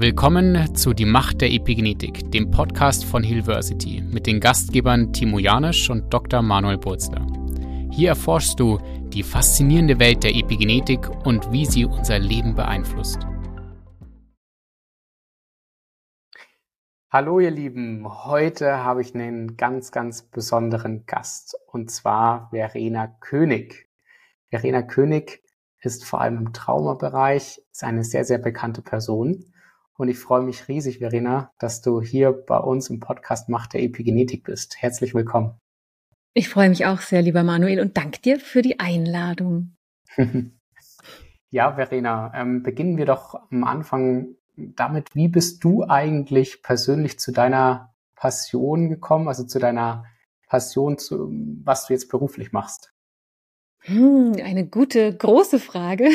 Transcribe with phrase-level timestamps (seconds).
[0.00, 5.90] Willkommen zu Die Macht der Epigenetik, dem Podcast von Hillversity mit den Gastgebern Timo Janisch
[5.90, 6.40] und Dr.
[6.40, 7.26] Manuel Burzler.
[7.90, 8.78] Hier erforschst du
[9.12, 13.26] die faszinierende Welt der Epigenetik und wie sie unser Leben beeinflusst.
[17.10, 23.88] Hallo ihr Lieben, heute habe ich einen ganz, ganz besonderen Gast und zwar Verena König.
[24.50, 25.42] Verena König
[25.80, 29.52] ist vor allem im Traumabereich eine sehr, sehr bekannte Person.
[29.98, 33.82] Und ich freue mich riesig, Verena, dass du hier bei uns im Podcast Macht der
[33.82, 34.80] Epigenetik bist.
[34.80, 35.58] Herzlich willkommen.
[36.34, 39.74] Ich freue mich auch sehr, lieber Manuel, und danke dir für die Einladung.
[41.50, 47.32] ja, Verena, ähm, beginnen wir doch am Anfang damit, wie bist du eigentlich persönlich zu
[47.32, 50.04] deiner Passion gekommen, also zu deiner
[50.46, 51.28] Passion, zu,
[51.64, 52.94] was du jetzt beruflich machst?
[53.80, 56.08] Hm, eine gute, große Frage.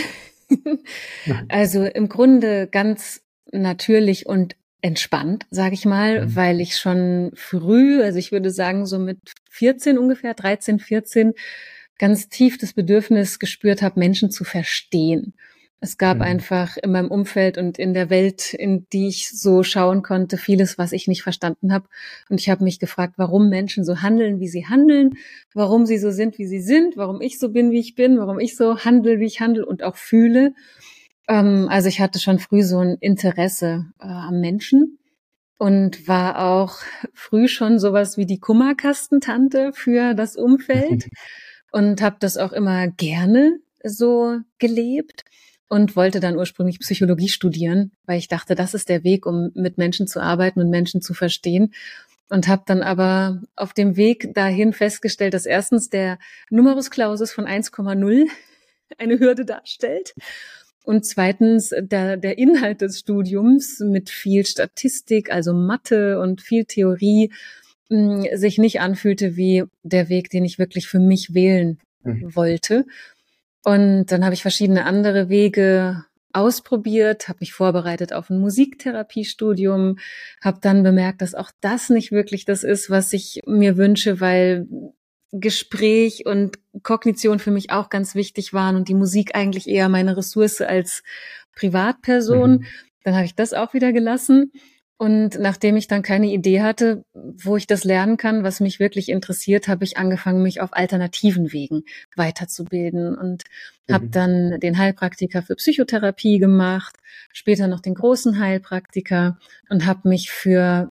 [1.50, 3.23] also im Grunde ganz
[3.62, 6.36] natürlich und entspannt, sage ich mal, mhm.
[6.36, 11.34] weil ich schon früh, also ich würde sagen so mit 14 ungefähr, 13, 14,
[11.98, 15.34] ganz tief das Bedürfnis gespürt habe, Menschen zu verstehen.
[15.80, 16.24] Es gab mhm.
[16.24, 20.78] einfach in meinem Umfeld und in der Welt, in die ich so schauen konnte, vieles,
[20.78, 21.90] was ich nicht verstanden habe.
[22.30, 25.12] Und ich habe mich gefragt, warum Menschen so handeln, wie sie handeln,
[25.54, 28.40] warum sie so sind, wie sie sind, warum ich so bin, wie ich bin, warum
[28.40, 30.54] ich so handle, wie ich handle und auch fühle.
[31.28, 35.00] Ähm, also ich hatte schon früh so ein Interesse äh, am Menschen
[35.58, 36.78] und war auch
[37.14, 41.10] früh schon sowas wie die Kummerkastentante für das Umfeld
[41.72, 45.26] und habe das auch immer gerne so gelebt
[45.68, 49.78] und wollte dann ursprünglich Psychologie studieren, weil ich dachte, das ist der Weg, um mit
[49.78, 51.74] Menschen zu arbeiten und Menschen zu verstehen.
[52.30, 57.46] Und habe dann aber auf dem Weg dahin festgestellt, dass erstens der Numerus Clausus von
[57.46, 58.28] 1,0
[58.98, 60.14] eine Hürde darstellt
[60.84, 67.32] und zweitens der, der Inhalt des Studiums mit viel Statistik, also Mathe und viel Theorie,
[67.90, 72.36] hm, sich nicht anfühlte wie der Weg, den ich wirklich für mich wählen mhm.
[72.36, 72.86] wollte.
[73.64, 80.00] Und dann habe ich verschiedene andere Wege ausprobiert, habe mich vorbereitet auf ein Musiktherapiestudium,
[80.42, 84.68] habe dann bemerkt, dass auch das nicht wirklich das ist, was ich mir wünsche, weil
[85.34, 90.16] Gespräch und Kognition für mich auch ganz wichtig waren und die Musik eigentlich eher meine
[90.16, 91.04] Ressource als
[91.56, 92.52] Privatperson.
[92.52, 92.66] Mhm.
[93.04, 94.52] Dann habe ich das auch wieder gelassen
[94.98, 99.10] und nachdem ich dann keine Idee hatte, wo ich das lernen kann, was mich wirklich
[99.10, 101.84] interessiert, habe ich angefangen, mich auf alternativen Wegen
[102.16, 103.44] weiterzubilden und
[103.88, 103.94] mhm.
[103.94, 106.96] habe dann den Heilpraktiker für Psychotherapie gemacht,
[107.34, 110.90] später noch den großen Heilpraktiker und habe mich für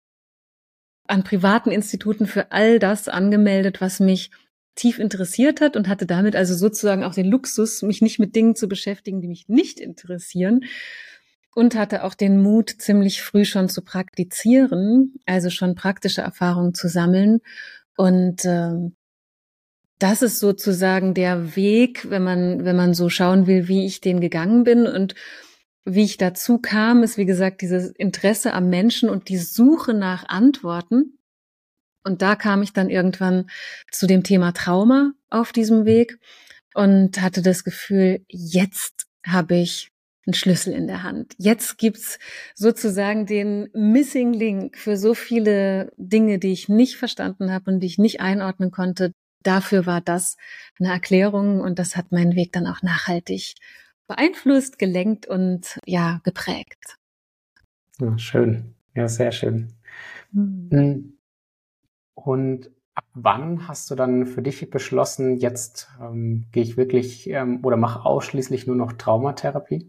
[1.07, 4.31] an privaten Instituten für all das angemeldet, was mich
[4.75, 8.55] tief interessiert hat und hatte damit also sozusagen auch den Luxus, mich nicht mit Dingen
[8.55, 10.61] zu beschäftigen, die mich nicht interessieren
[11.55, 16.87] und hatte auch den Mut, ziemlich früh schon zu praktizieren, also schon praktische Erfahrungen zu
[16.87, 17.39] sammeln.
[17.95, 18.91] Und äh,
[19.97, 24.21] das ist sozusagen der Weg, wenn man, wenn man so schauen will, wie ich den
[24.21, 25.15] gegangen bin und
[25.87, 30.27] wie ich dazu kam, ist wie gesagt dieses Interesse am Menschen und die Suche nach
[30.27, 31.17] Antworten.
[32.03, 33.49] Und da kam ich dann irgendwann
[33.91, 36.19] zu dem Thema Trauma auf diesem Weg
[36.73, 39.89] und hatte das Gefühl, jetzt habe ich
[40.25, 41.33] einen Schlüssel in der Hand.
[41.37, 42.19] Jetzt gibt's
[42.53, 47.87] sozusagen den Missing Link für so viele Dinge, die ich nicht verstanden habe und die
[47.87, 49.13] ich nicht einordnen konnte.
[49.43, 50.35] Dafür war das
[50.79, 53.55] eine Erklärung und das hat meinen Weg dann auch nachhaltig
[54.07, 56.97] beeinflusst, gelenkt und ja, geprägt.
[57.99, 58.75] Ja, schön.
[58.95, 59.73] Ja, sehr schön.
[60.31, 61.17] Mhm.
[62.15, 67.63] Und ab wann hast du dann für dich beschlossen, jetzt ähm, gehe ich wirklich ähm,
[67.63, 69.87] oder mache ausschließlich nur noch Traumatherapie?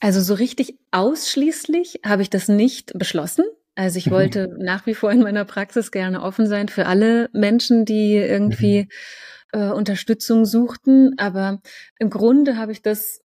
[0.00, 3.44] Also so richtig ausschließlich habe ich das nicht beschlossen.
[3.74, 4.10] Also ich mhm.
[4.10, 8.88] wollte nach wie vor in meiner Praxis gerne offen sein für alle Menschen, die irgendwie
[9.52, 9.60] mhm.
[9.60, 11.14] äh, Unterstützung suchten.
[11.18, 11.60] Aber
[11.98, 13.20] im Grunde habe ich das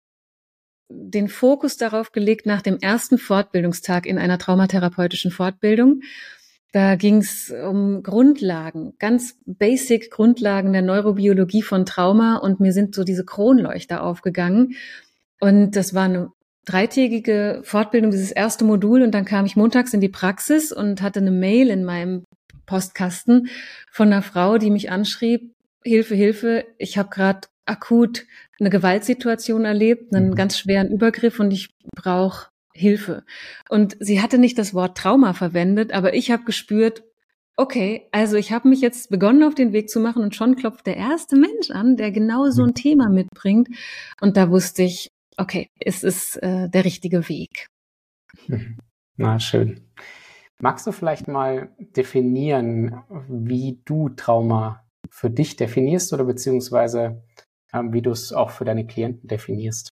[0.88, 6.00] den Fokus darauf gelegt nach dem ersten Fortbildungstag in einer traumatherapeutischen Fortbildung.
[6.72, 12.94] Da ging es um Grundlagen, ganz basic Grundlagen der Neurobiologie von Trauma und mir sind
[12.94, 14.74] so diese Kronleuchter aufgegangen.
[15.40, 16.30] Und das war eine
[16.66, 19.02] dreitägige Fortbildung, dieses erste Modul.
[19.02, 22.24] Und dann kam ich montags in die Praxis und hatte eine Mail in meinem
[22.66, 23.48] Postkasten
[23.90, 28.26] von einer Frau, die mich anschrieb, Hilfe, Hilfe, ich habe gerade akut
[28.58, 30.34] eine Gewaltsituation erlebt, einen mhm.
[30.34, 33.24] ganz schweren Übergriff und ich brauche Hilfe.
[33.68, 37.04] Und sie hatte nicht das Wort Trauma verwendet, aber ich habe gespürt,
[37.56, 40.86] okay, also ich habe mich jetzt begonnen auf den Weg zu machen und schon klopft
[40.86, 42.74] der erste Mensch an, der genau so ein mhm.
[42.74, 43.68] Thema mitbringt.
[44.20, 47.68] Und da wusste ich, okay, es ist äh, der richtige Weg.
[49.16, 49.80] Na, schön.
[50.58, 57.22] Magst du vielleicht mal definieren, wie du Trauma für dich definierst oder beziehungsweise
[57.72, 59.90] ähm, wie du es auch für deine Klienten definierst?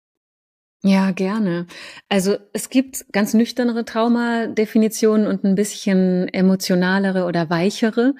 [0.83, 1.67] Ja, gerne.
[2.09, 8.15] Also es gibt ganz nüchternere Traumadefinitionen und ein bisschen emotionalere oder weichere.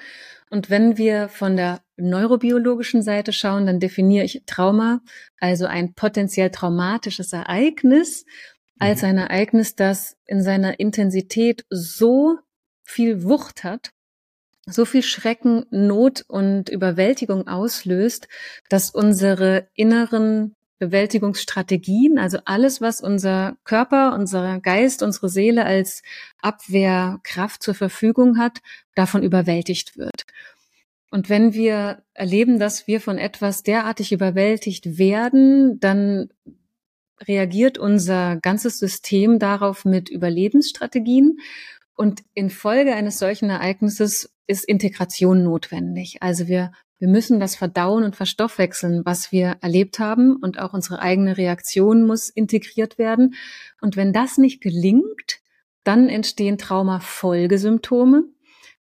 [0.51, 5.01] Und wenn wir von der neurobiologischen Seite schauen, dann definiere ich Trauma,
[5.39, 8.25] also ein potenziell traumatisches Ereignis,
[8.79, 9.09] als mhm.
[9.09, 12.37] ein Ereignis, das in seiner Intensität so
[12.83, 13.91] viel Wucht hat,
[14.67, 18.29] so viel Schrecken, Not und Überwältigung auslöst,
[18.69, 26.03] dass unsere inneren Bewältigungsstrategien, also alles, was unser Körper, unser Geist, unsere Seele als
[26.41, 28.61] Abwehrkraft zur Verfügung hat,
[28.95, 30.25] davon überwältigt wird.
[31.11, 36.31] Und wenn wir erleben, dass wir von etwas derartig überwältigt werden, dann
[37.21, 41.41] reagiert unser ganzes System darauf mit Überlebensstrategien.
[41.95, 46.23] Und infolge eines solchen Ereignisses ist Integration notwendig.
[46.23, 51.01] Also wir wir müssen das verdauen und verstoffwechseln, was wir erlebt haben und auch unsere
[51.01, 53.35] eigene Reaktion muss integriert werden.
[53.81, 55.41] Und wenn das nicht gelingt,
[55.83, 58.25] dann entstehen Traumafolgesymptome.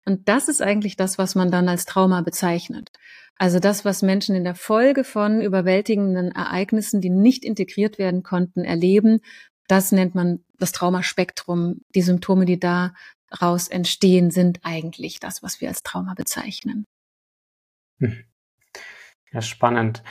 [0.06, 2.90] Und das ist eigentlich das, was man dann als Trauma bezeichnet.
[3.36, 8.64] Also das, was Menschen in der Folge von überwältigenden Ereignissen, die nicht integriert werden konnten,
[8.64, 9.20] erleben,
[9.68, 11.82] das nennt man das Traumaspektrum.
[11.94, 16.86] Die Symptome, die daraus entstehen, sind eigentlich das, was wir als Trauma bezeichnen.
[17.98, 18.24] Hm.
[19.32, 20.02] Ja, spannend.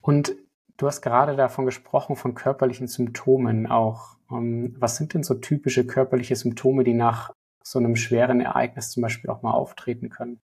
[0.00, 0.34] Und
[0.76, 4.16] du hast gerade davon gesprochen, von körperlichen Symptomen auch.
[4.30, 7.32] Ähm, was sind denn so typische körperliche Symptome, die nach
[7.62, 10.40] so einem schweren Ereignis zum Beispiel auch mal auftreten können?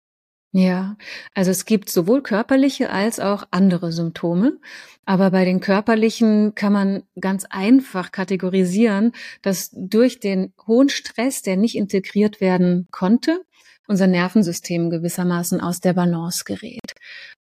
[0.55, 0.97] Ja,
[1.33, 4.59] also es gibt sowohl körperliche als auch andere Symptome.
[5.03, 11.57] Aber bei den körperlichen kann man ganz einfach kategorisieren, dass durch den hohen Stress, der
[11.57, 13.43] nicht integriert werden konnte,
[13.87, 16.93] unser Nervensystem gewissermaßen aus der Balance gerät.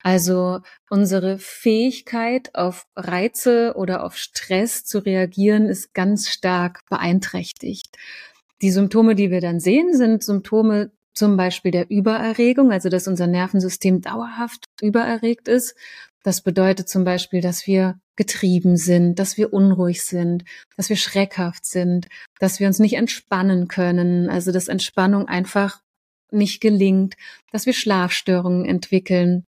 [0.01, 0.59] Also
[0.89, 7.95] unsere Fähigkeit auf Reize oder auf Stress zu reagieren ist ganz stark beeinträchtigt.
[8.61, 13.27] Die Symptome, die wir dann sehen, sind Symptome zum Beispiel der Übererregung, also dass unser
[13.27, 15.75] Nervensystem dauerhaft übererregt ist.
[16.23, 20.43] Das bedeutet zum Beispiel, dass wir getrieben sind, dass wir unruhig sind,
[20.77, 22.07] dass wir schreckhaft sind,
[22.39, 25.81] dass wir uns nicht entspannen können, also dass Entspannung einfach
[26.31, 27.15] nicht gelingt,
[27.51, 29.45] dass wir Schlafstörungen entwickeln,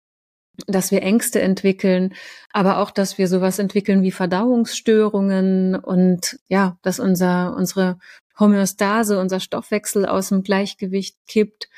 [0.67, 2.13] dass wir Ängste entwickeln,
[2.51, 7.97] aber auch, dass wir sowas entwickeln wie Verdauungsstörungen und ja, dass unser, unsere
[8.39, 11.69] Homöostase, unser Stoffwechsel aus dem Gleichgewicht kippt.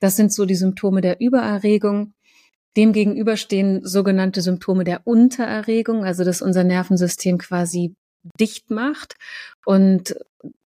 [0.00, 2.14] Das sind so die Symptome der Übererregung.
[2.76, 7.94] Demgegenüber stehen sogenannte Symptome der Untererregung, also dass unser Nervensystem quasi
[8.38, 9.16] dicht macht
[9.64, 10.14] und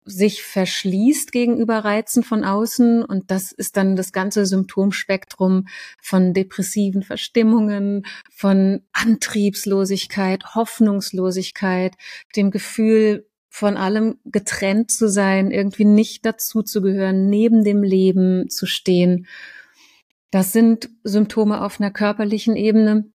[0.04, 5.68] sich verschließt gegenüber Reizen von außen und das ist dann das ganze Symptomspektrum
[6.00, 8.04] von depressiven Verstimmungen,
[8.34, 11.94] von Antriebslosigkeit, Hoffnungslosigkeit,
[12.34, 18.48] dem Gefühl, von allem getrennt zu sein, irgendwie nicht dazu zu gehören, neben dem Leben
[18.48, 19.26] zu stehen.
[20.30, 23.11] Das sind Symptome auf einer körperlichen Ebene.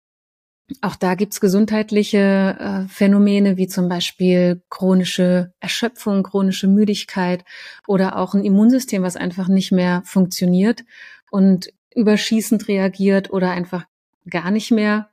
[0.82, 7.46] Auch da gibt's gesundheitliche äh, Phänomene wie zum Beispiel chronische Erschöpfung, chronische Müdigkeit
[7.88, 10.84] oder auch ein Immunsystem, was einfach nicht mehr funktioniert
[11.30, 13.86] und überschießend reagiert oder einfach
[14.28, 15.12] gar nicht mehr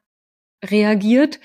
[0.65, 1.39] reagiert.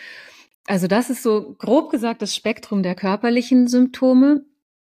[0.68, 4.46] Also das ist so grob gesagt das Spektrum der körperlichen Symptome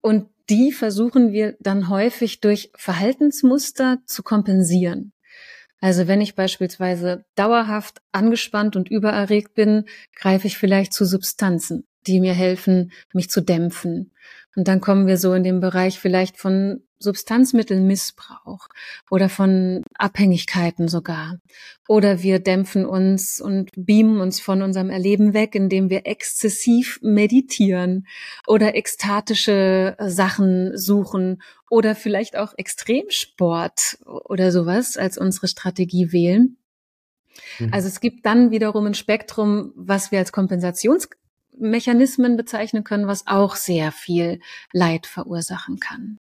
[0.01, 5.13] und die versuchen wir dann häufig durch Verhaltensmuster zu kompensieren.
[5.81, 9.85] Also wenn ich beispielsweise dauerhaft angespannt und übererregt bin,
[10.15, 14.11] greife ich vielleicht zu Substanzen, die mir helfen, mich zu dämpfen.
[14.55, 18.67] Und dann kommen wir so in den Bereich vielleicht von Substanzmittelmissbrauch
[19.09, 21.37] oder von Abhängigkeiten sogar.
[21.87, 28.07] Oder wir dämpfen uns und beamen uns von unserem Erleben weg, indem wir exzessiv meditieren
[28.47, 36.57] oder ekstatische Sachen suchen oder vielleicht auch Extremsport oder sowas als unsere Strategie wählen.
[37.59, 37.73] Mhm.
[37.73, 43.55] Also es gibt dann wiederum ein Spektrum, was wir als Kompensationsmechanismen bezeichnen können, was auch
[43.55, 44.39] sehr viel
[44.73, 46.17] Leid verursachen kann.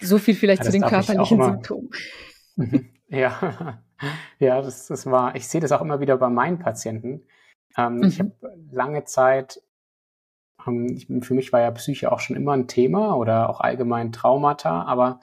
[0.00, 1.90] So viel vielleicht ja, zu den körperlichen Symptomen.
[2.56, 2.88] Mhm.
[3.08, 3.82] ja,
[4.38, 7.22] ja, das, das war, ich sehe das auch immer wieder bei meinen Patienten.
[7.76, 8.04] Ähm, mhm.
[8.04, 8.32] Ich habe
[8.70, 9.60] lange Zeit,
[10.66, 14.12] ähm, ich, für mich war ja Psyche auch schon immer ein Thema oder auch allgemein
[14.12, 15.20] Traumata, aber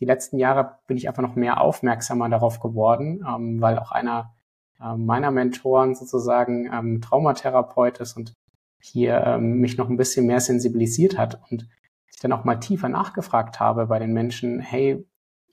[0.00, 4.34] die letzten Jahre bin ich einfach noch mehr aufmerksamer darauf geworden, ähm, weil auch einer
[4.80, 8.34] äh, meiner Mentoren sozusagen ähm, Traumatherapeut ist und
[8.80, 11.40] hier ähm, mich noch ein bisschen mehr sensibilisiert hat.
[11.50, 11.68] Und
[12.22, 15.04] dann auch mal tiefer nachgefragt habe bei den Menschen, hey,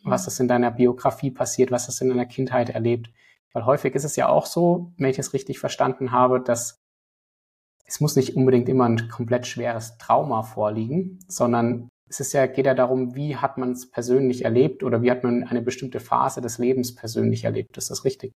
[0.03, 3.11] was ist in deiner Biografie passiert, was hast du in deiner Kindheit erlebt?
[3.53, 6.79] Weil häufig ist es ja auch so, wenn ich es richtig verstanden habe, dass
[7.85, 12.67] es muss nicht unbedingt immer ein komplett schweres Trauma vorliegen, sondern es ist ja, geht
[12.67, 16.39] ja darum, wie hat man es persönlich erlebt oder wie hat man eine bestimmte Phase
[16.41, 17.77] des Lebens persönlich erlebt.
[17.77, 18.31] Ist das richtig?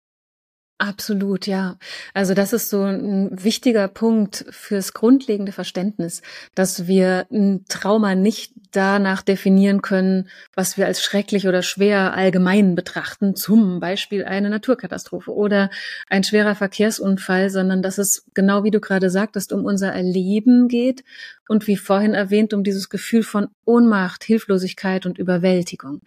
[0.82, 1.76] Absolut, ja.
[2.14, 6.22] Also das ist so ein wichtiger Punkt fürs grundlegende Verständnis,
[6.54, 12.76] dass wir ein Trauma nicht danach definieren können, was wir als schrecklich oder schwer allgemein
[12.76, 15.68] betrachten, zum Beispiel eine Naturkatastrophe oder
[16.08, 21.04] ein schwerer Verkehrsunfall, sondern dass es genau wie du gerade sagtest, um unser Erleben geht
[21.46, 26.00] und wie vorhin erwähnt, um dieses Gefühl von Ohnmacht, Hilflosigkeit und Überwältigung.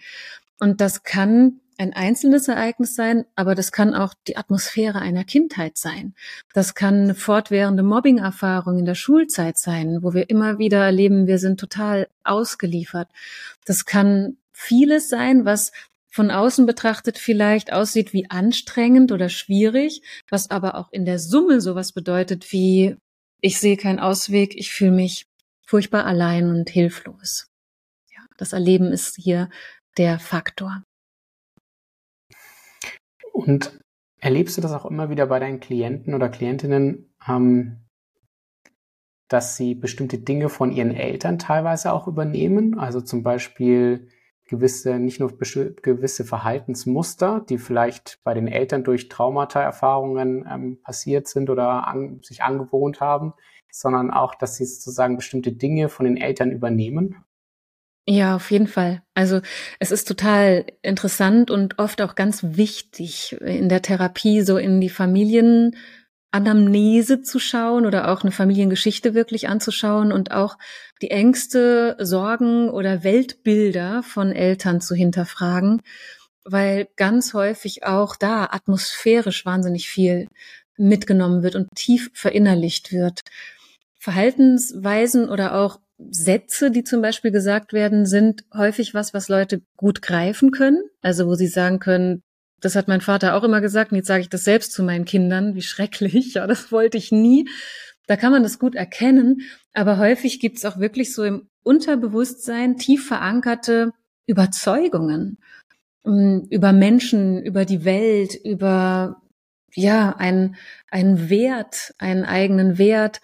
[0.59, 5.77] Und das kann ein einzelnes Ereignis sein, aber das kann auch die Atmosphäre einer Kindheit
[5.77, 6.15] sein.
[6.53, 11.37] Das kann eine fortwährende Mobbing-Erfahrung in der Schulzeit sein, wo wir immer wieder erleben, wir
[11.37, 13.09] sind total ausgeliefert.
[13.65, 15.73] Das kann vieles sein, was
[16.09, 21.59] von außen betrachtet vielleicht aussieht wie anstrengend oder schwierig, was aber auch in der Summe
[21.59, 22.95] sowas bedeutet wie
[23.41, 25.27] ich sehe keinen Ausweg, ich fühle mich
[25.65, 27.47] furchtbar allein und hilflos.
[28.09, 29.49] Ja, das Erleben ist hier
[29.97, 30.83] der Faktor.
[33.33, 33.79] Und
[34.19, 37.79] erlebst du das auch immer wieder bei deinen Klienten oder Klientinnen, ähm,
[39.27, 42.77] dass sie bestimmte Dinge von ihren Eltern teilweise auch übernehmen?
[42.77, 44.07] Also zum Beispiel
[44.45, 51.49] gewisse, nicht nur gewisse Verhaltensmuster, die vielleicht bei den Eltern durch Traumata-Erfahrungen ähm, passiert sind
[51.49, 53.33] oder an, sich angewohnt haben,
[53.71, 57.25] sondern auch, dass sie sozusagen bestimmte Dinge von den Eltern übernehmen?
[58.07, 59.01] Ja, auf jeden Fall.
[59.13, 59.39] Also
[59.79, 64.89] es ist total interessant und oft auch ganz wichtig in der Therapie so in die
[64.89, 70.57] Familienanamnese zu schauen oder auch eine Familiengeschichte wirklich anzuschauen und auch
[71.01, 75.81] die Ängste, Sorgen oder Weltbilder von Eltern zu hinterfragen,
[76.43, 80.27] weil ganz häufig auch da atmosphärisch wahnsinnig viel
[80.75, 83.21] mitgenommen wird und tief verinnerlicht wird.
[83.97, 90.01] Verhaltensweisen oder auch Sätze, die zum Beispiel gesagt werden, sind häufig was, was Leute gut
[90.01, 90.83] greifen können.
[91.01, 92.23] Also wo sie sagen können,
[92.63, 95.05] das hat mein Vater auch immer gesagt und jetzt sage ich das selbst zu meinen
[95.05, 97.49] Kindern, wie schrecklich, ja, das wollte ich nie.
[98.07, 99.41] Da kann man das gut erkennen,
[99.73, 103.91] aber häufig gibt es auch wirklich so im Unterbewusstsein tief verankerte
[104.25, 105.37] Überzeugungen
[106.03, 109.21] mm, über Menschen, über die Welt, über
[109.75, 110.55] ja, ein,
[110.89, 113.21] ein Wert, einen eigenen Wert.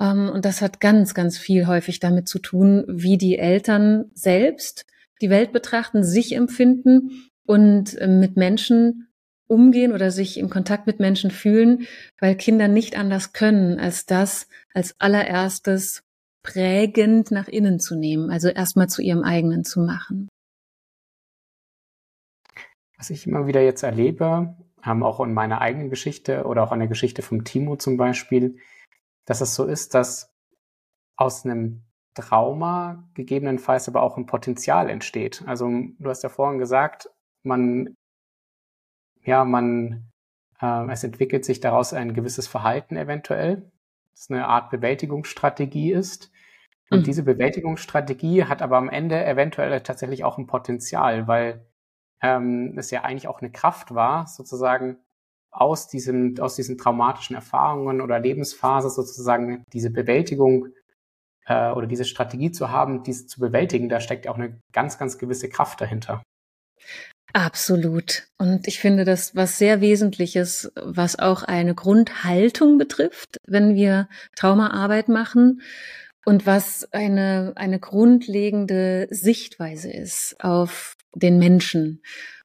[0.00, 4.86] Ähm, und das hat ganz, ganz viel häufig damit zu tun, wie die Eltern selbst
[5.20, 9.08] die Welt betrachten, sich empfinden und ähm, mit Menschen
[9.48, 11.86] umgehen oder sich im Kontakt mit Menschen fühlen,
[12.20, 16.02] weil Kinder nicht anders können, als das als allererstes
[16.42, 20.28] prägend nach innen zu nehmen, also erstmal zu ihrem eigenen zu machen.
[22.96, 26.80] Was ich immer wieder jetzt erlebe, haben auch in meiner eigenen Geschichte oder auch in
[26.80, 28.58] der Geschichte vom Timo zum Beispiel,
[29.28, 30.34] dass es so ist, dass
[31.16, 31.82] aus einem
[32.14, 35.44] Trauma gegebenenfalls aber auch ein Potenzial entsteht.
[35.46, 37.10] Also du hast ja vorhin gesagt,
[37.42, 37.94] man,
[39.22, 40.10] ja, man,
[40.62, 43.70] äh, es entwickelt sich daraus ein gewisses Verhalten eventuell,
[44.12, 46.32] das eine Art Bewältigungsstrategie ist.
[46.90, 47.04] Und mhm.
[47.04, 51.66] diese Bewältigungsstrategie hat aber am Ende eventuell tatsächlich auch ein Potenzial, weil
[52.22, 54.96] ähm, es ja eigentlich auch eine Kraft war, sozusagen
[55.50, 60.68] aus diesem, aus diesen traumatischen Erfahrungen oder Lebensphase sozusagen diese Bewältigung
[61.46, 65.18] äh, oder diese Strategie zu haben, diese zu bewältigen, da steckt auch eine ganz, ganz
[65.18, 66.22] gewisse Kraft dahinter.
[67.34, 68.28] Absolut.
[68.38, 75.08] Und ich finde das was sehr Wesentliches, was auch eine Grundhaltung betrifft, wenn wir Traumaarbeit
[75.08, 75.60] machen
[76.24, 82.02] und was eine, eine grundlegende Sichtweise ist auf den Menschen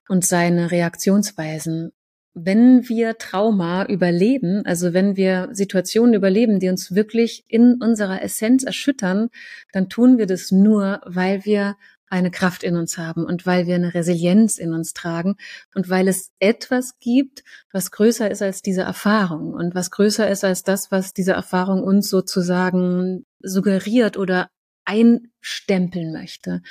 [0.08, 1.92] und seine Reaktionsweisen
[2.34, 8.64] wenn wir Trauma überleben, also wenn wir Situationen überleben, die uns wirklich in unserer Essenz
[8.64, 9.28] erschüttern,
[9.72, 11.76] dann tun wir das nur, weil wir
[12.08, 15.36] eine Kraft in uns haben und weil wir eine Resilienz in uns tragen
[15.74, 20.44] und weil es etwas gibt, was größer ist als diese Erfahrung und was größer ist
[20.44, 24.48] als das, was diese Erfahrung uns sozusagen suggeriert oder
[24.84, 26.62] einstempeln möchte.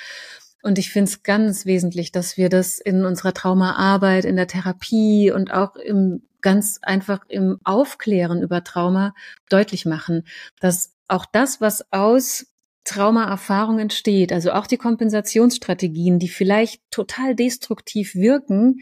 [0.63, 5.29] Und ich finde es ganz wesentlich, dass wir das in unserer Traumaarbeit, in der Therapie
[5.29, 9.13] und auch im ganz einfach im Aufklären über Trauma
[9.49, 10.23] deutlich machen,
[10.59, 12.47] dass auch das, was aus
[12.83, 18.81] Traumaerfahrung entsteht, also auch die Kompensationsstrategien, die vielleicht total destruktiv wirken,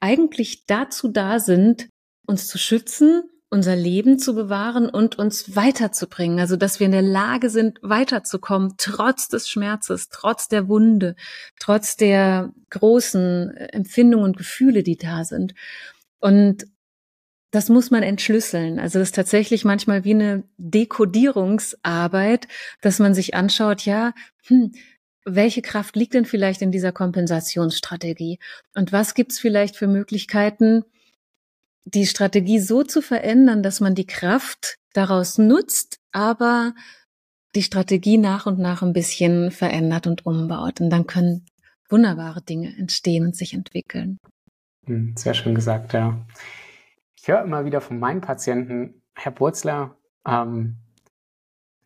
[0.00, 1.88] eigentlich dazu da sind,
[2.26, 6.40] uns zu schützen unser Leben zu bewahren und uns weiterzubringen.
[6.40, 11.16] Also, dass wir in der Lage sind, weiterzukommen, trotz des Schmerzes, trotz der Wunde,
[11.60, 15.54] trotz der großen Empfindungen und Gefühle, die da sind.
[16.18, 16.64] Und
[17.50, 18.78] das muss man entschlüsseln.
[18.78, 22.48] Also das ist tatsächlich manchmal wie eine Dekodierungsarbeit,
[22.80, 24.14] dass man sich anschaut, ja,
[24.46, 24.72] hm,
[25.26, 28.38] welche Kraft liegt denn vielleicht in dieser Kompensationsstrategie?
[28.74, 30.86] Und was gibt's vielleicht für Möglichkeiten,
[31.84, 36.74] die Strategie so zu verändern, dass man die Kraft daraus nutzt, aber
[37.54, 40.80] die Strategie nach und nach ein bisschen verändert und umbaut.
[40.80, 41.46] Und dann können
[41.88, 44.18] wunderbare Dinge entstehen und sich entwickeln.
[44.86, 46.24] Hm, sehr schön gesagt, ja.
[47.16, 49.96] Ich höre immer wieder von meinen Patienten, Herr Burzler,
[50.26, 50.76] ähm,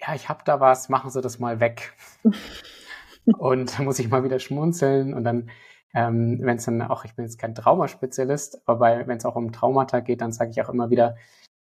[0.00, 1.94] ja, ich habe da was, machen Sie das mal weg.
[3.38, 5.50] und da muss ich mal wieder schmunzeln und dann
[5.96, 9.50] ähm, wenn es dann auch, ich bin jetzt kein Traumaspezialist, aber wenn es auch um
[9.50, 11.16] Traumata geht, dann sage ich auch immer wieder,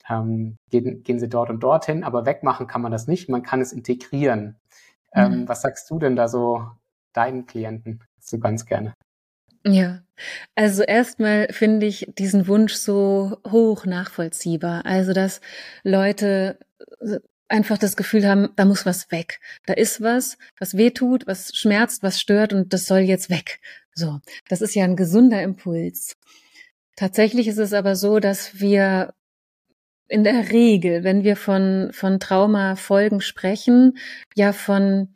[0.10, 3.60] ähm, gehen, gehen Sie dort und dorthin, aber wegmachen kann man das nicht, man kann
[3.60, 4.56] es integrieren.
[5.14, 5.50] Ähm, mhm.
[5.50, 6.66] was sagst du denn da so
[7.12, 8.94] deinen Klienten so ganz gerne?
[9.66, 10.00] Ja,
[10.56, 14.86] also erstmal finde ich diesen Wunsch so hoch nachvollziehbar.
[14.86, 15.42] Also, dass
[15.84, 16.58] Leute
[17.52, 19.40] einfach das Gefühl haben, da muss was weg.
[19.66, 23.60] Da ist was, was weh tut, was schmerzt, was stört und das soll jetzt weg.
[23.94, 24.20] So,
[24.50, 26.18] das ist ja ein gesunder Impuls.
[26.96, 29.14] Tatsächlich ist es aber so, dass wir
[30.08, 33.98] in der Regel, wenn wir von, von Traumafolgen sprechen,
[34.36, 35.16] ja von,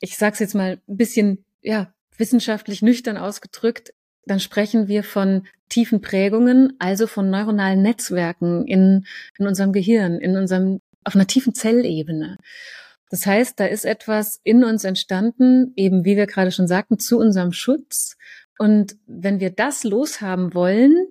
[0.00, 3.94] ich sag's jetzt mal ein bisschen, ja, wissenschaftlich nüchtern ausgedrückt,
[4.26, 9.06] dann sprechen wir von tiefen Prägungen, also von neuronalen Netzwerken in,
[9.38, 12.36] in unserem Gehirn, in unserem auf einer tiefen Zellebene.
[13.10, 17.18] Das heißt, da ist etwas in uns entstanden, eben wie wir gerade schon sagten, zu
[17.18, 18.16] unserem Schutz.
[18.58, 21.08] Und wenn wir das loshaben wollen,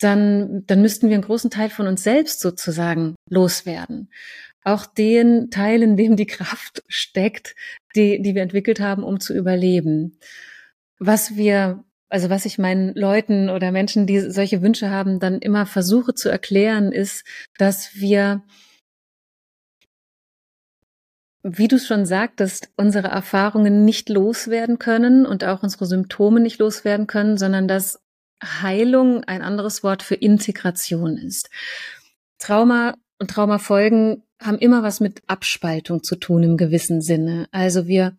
[0.00, 4.10] dann, dann müssten wir einen großen Teil von uns selbst sozusagen loswerden.
[4.62, 7.54] Auch den Teil, in dem die Kraft steckt,
[7.94, 10.18] die, die wir entwickelt haben, um zu überleben.
[10.98, 15.66] Was wir, also was ich meinen Leuten oder Menschen, die solche Wünsche haben, dann immer
[15.66, 17.24] versuche zu erklären, ist,
[17.58, 18.42] dass wir
[21.44, 27.06] wie du schon sagtest, unsere Erfahrungen nicht loswerden können und auch unsere Symptome nicht loswerden
[27.06, 28.00] können, sondern dass
[28.42, 31.50] Heilung ein anderes Wort für Integration ist.
[32.38, 37.46] Trauma und Traumafolgen haben immer was mit Abspaltung zu tun im gewissen Sinne.
[37.52, 38.16] Also wir,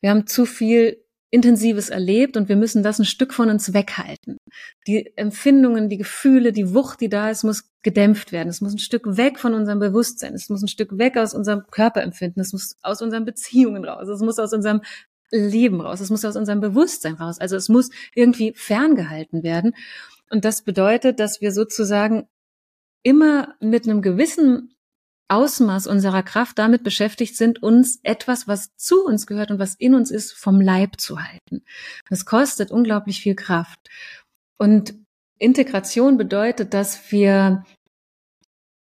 [0.00, 4.38] wir haben zu viel Intensives erlebt und wir müssen das ein Stück von uns weghalten.
[4.86, 8.48] Die Empfindungen, die Gefühle, die Wucht, die da ist, muss gedämpft werden.
[8.48, 10.34] Es muss ein Stück weg von unserem Bewusstsein.
[10.34, 12.42] Es muss ein Stück weg aus unserem Körperempfinden.
[12.42, 14.08] Es muss aus unseren Beziehungen raus.
[14.08, 14.82] Es muss aus unserem
[15.30, 16.00] Leben raus.
[16.00, 17.38] Es muss aus unserem Bewusstsein raus.
[17.38, 19.74] Also es muss irgendwie ferngehalten werden.
[20.30, 22.28] Und das bedeutet, dass wir sozusagen
[23.02, 24.74] immer mit einem gewissen
[25.30, 29.94] Ausmaß unserer Kraft damit beschäftigt sind, uns etwas, was zu uns gehört und was in
[29.94, 31.62] uns ist, vom Leib zu halten.
[32.08, 33.78] Das kostet unglaublich viel Kraft.
[34.58, 34.94] Und
[35.38, 37.64] Integration bedeutet, dass wir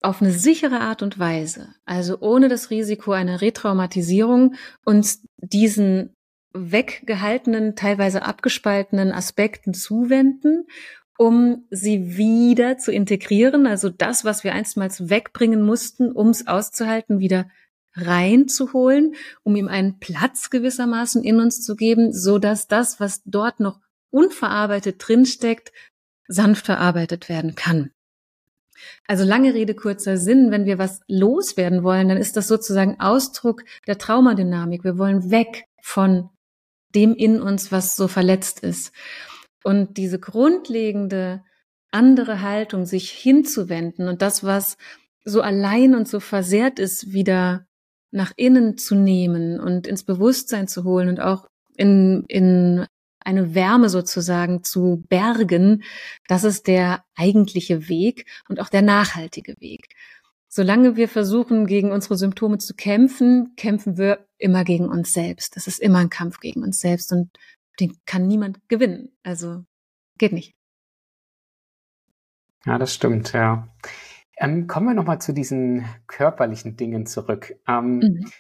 [0.02, 6.14] auf eine sichere Art und Weise, also ohne das Risiko einer Retraumatisierung, uns diesen
[6.54, 10.68] weggehaltenen, teilweise abgespaltenen Aspekten zuwenden
[11.18, 17.20] um sie wieder zu integrieren, also das, was wir einstmals wegbringen mussten, um es auszuhalten,
[17.20, 17.50] wieder
[17.96, 23.60] reinzuholen, um ihm einen Platz gewissermaßen in uns zu geben, so dass das, was dort
[23.60, 25.72] noch unverarbeitet drinsteckt,
[26.28, 27.92] sanft verarbeitet werden kann.
[29.08, 33.64] Also lange Rede, kurzer Sinn, wenn wir was loswerden wollen, dann ist das sozusagen Ausdruck
[33.88, 34.84] der Traumadynamik.
[34.84, 36.30] Wir wollen weg von
[36.96, 38.92] dem in uns, was so verletzt ist.
[39.64, 41.44] Und diese grundlegende
[41.92, 44.78] andere Haltung, sich hinzuwenden und das, was
[45.24, 47.66] so allein und so versehrt ist, wieder
[48.12, 52.86] nach innen zu nehmen und ins Bewusstsein zu holen und auch in, in
[53.20, 55.84] eine Wärme sozusagen zu bergen,
[56.28, 59.96] das ist der eigentliche Weg und auch der nachhaltige Weg.
[60.50, 65.56] Solange wir versuchen, gegen unsere Symptome zu kämpfen, kämpfen wir immer gegen uns selbst.
[65.56, 67.32] Das ist immer ein Kampf gegen uns selbst und
[67.80, 69.16] den kann niemand gewinnen.
[69.24, 69.64] Also
[70.18, 70.56] geht nicht.
[72.66, 73.68] Ja, das stimmt, ja.
[74.38, 77.56] Ähm, kommen wir nochmal zu diesen körperlichen Dingen zurück.
[77.68, 78.32] Ähm, mhm.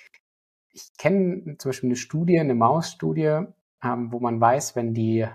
[0.71, 3.45] Ich kenne zum Beispiel eine Studie, eine Mausstudie,
[3.83, 5.27] ähm, wo man weiß, wenn die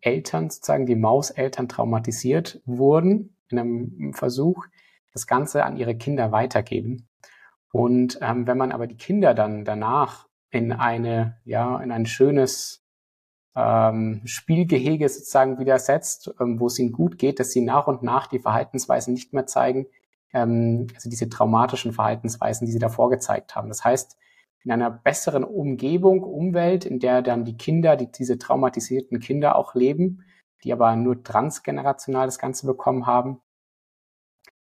[0.00, 4.66] Eltern, sozusagen die Mauseltern traumatisiert wurden in einem Versuch,
[5.12, 7.08] das Ganze an ihre Kinder weitergeben.
[7.72, 12.84] Und ähm, wenn man aber die Kinder dann danach in eine, ja, in ein schönes
[13.56, 18.26] ähm, Spielgehege sozusagen widersetzt, ähm, wo es ihnen gut geht, dass sie nach und nach
[18.26, 19.86] die Verhaltensweisen nicht mehr zeigen,
[20.32, 23.68] ähm, also diese traumatischen Verhaltensweisen, die sie davor gezeigt haben.
[23.68, 24.16] Das heißt,
[24.62, 29.74] in einer besseren Umgebung, Umwelt, in der dann die Kinder, die, diese traumatisierten Kinder auch
[29.74, 30.24] leben,
[30.62, 33.40] die aber nur transgenerational das Ganze bekommen haben,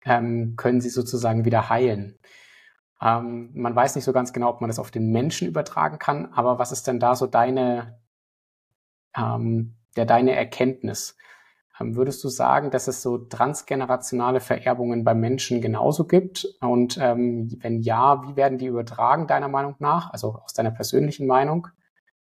[0.03, 2.17] ähm, können sie sozusagen wieder heilen.
[3.01, 6.31] Ähm, man weiß nicht so ganz genau, ob man das auf den Menschen übertragen kann,
[6.33, 7.99] aber was ist denn da so deine,
[9.17, 11.17] ähm, der deine Erkenntnis?
[11.79, 16.47] Ähm, würdest du sagen, dass es so transgenerationale Vererbungen bei Menschen genauso gibt?
[16.61, 20.11] Und ähm, wenn ja, wie werden die übertragen, deiner Meinung nach?
[20.11, 21.67] Also aus deiner persönlichen Meinung?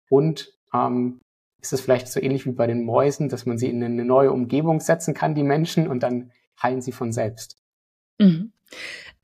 [0.09, 1.21] Und ähm,
[1.61, 4.33] ist es vielleicht so ähnlich wie bei den Mäusen, dass man sie in eine neue
[4.33, 7.59] Umgebung setzen kann, die Menschen, und dann heilen sie von selbst?
[8.19, 8.53] Mhm.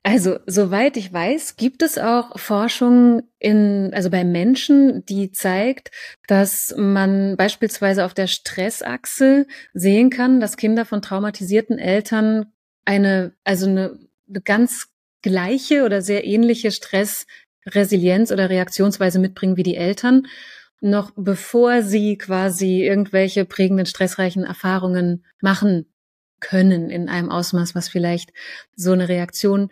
[0.03, 5.91] Also, soweit ich weiß, gibt es auch Forschung in, also bei Menschen, die zeigt,
[6.27, 12.53] dass man beispielsweise auf der Stressachse sehen kann, dass Kinder von traumatisierten Eltern
[12.85, 14.87] eine, also eine, eine ganz
[15.21, 20.27] gleiche oder sehr ähnliche Stressresilienz oder Reaktionsweise mitbringen wie die Eltern,
[20.79, 25.85] noch bevor sie quasi irgendwelche prägenden, stressreichen Erfahrungen machen
[26.39, 28.31] können in einem Ausmaß, was vielleicht
[28.75, 29.69] so eine Reaktion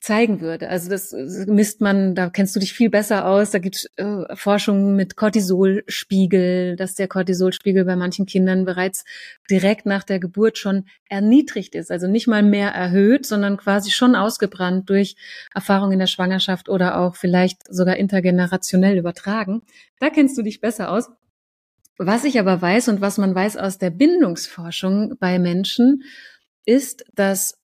[0.00, 0.70] zeigen würde.
[0.70, 1.12] Also das
[1.46, 3.50] misst man, da kennst du dich viel besser aus.
[3.50, 9.04] Da gibt es äh, Forschungen mit Cortisolspiegel, dass der Cortisolspiegel bei manchen Kindern bereits
[9.50, 11.90] direkt nach der Geburt schon erniedrigt ist.
[11.90, 15.16] Also nicht mal mehr erhöht, sondern quasi schon ausgebrannt durch
[15.54, 19.62] Erfahrungen in der Schwangerschaft oder auch vielleicht sogar intergenerationell übertragen.
[19.98, 21.10] Da kennst du dich besser aus.
[22.02, 26.02] Was ich aber weiß und was man weiß aus der Bindungsforschung bei Menschen,
[26.64, 27.58] ist, dass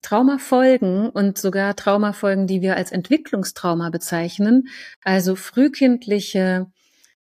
[0.00, 4.68] Traumafolgen und sogar Traumafolgen, die wir als Entwicklungstrauma bezeichnen,
[5.02, 6.70] also frühkindliche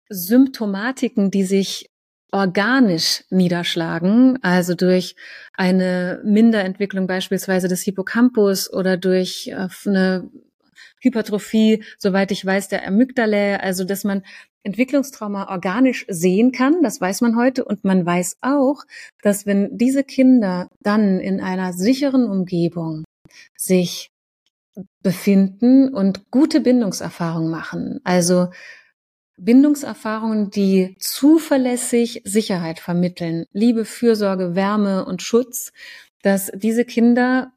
[0.09, 1.91] Symptomatiken, die sich
[2.33, 5.15] organisch niederschlagen, also durch
[5.53, 10.29] eine Minderentwicklung beispielsweise des Hippocampus oder durch äh, eine
[10.99, 14.25] Hypertrophie, soweit ich weiß, der Amygdala, also dass man
[14.65, 17.65] Entwicklungstrauma organisch sehen kann, das weiß man heute.
[17.65, 18.85] Und man weiß auch,
[19.23, 23.05] dass wenn diese Kinder dann in einer sicheren Umgebung
[23.57, 24.09] sich
[25.03, 28.49] befinden und gute Bindungserfahrungen machen, also
[29.37, 35.73] Bindungserfahrungen, die zuverlässig Sicherheit vermitteln, Liebe, Fürsorge, Wärme und Schutz,
[36.23, 37.53] dass diese Kinder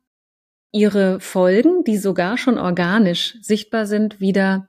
[0.71, 4.67] ihre Folgen, die sogar schon organisch sichtbar sind, wieder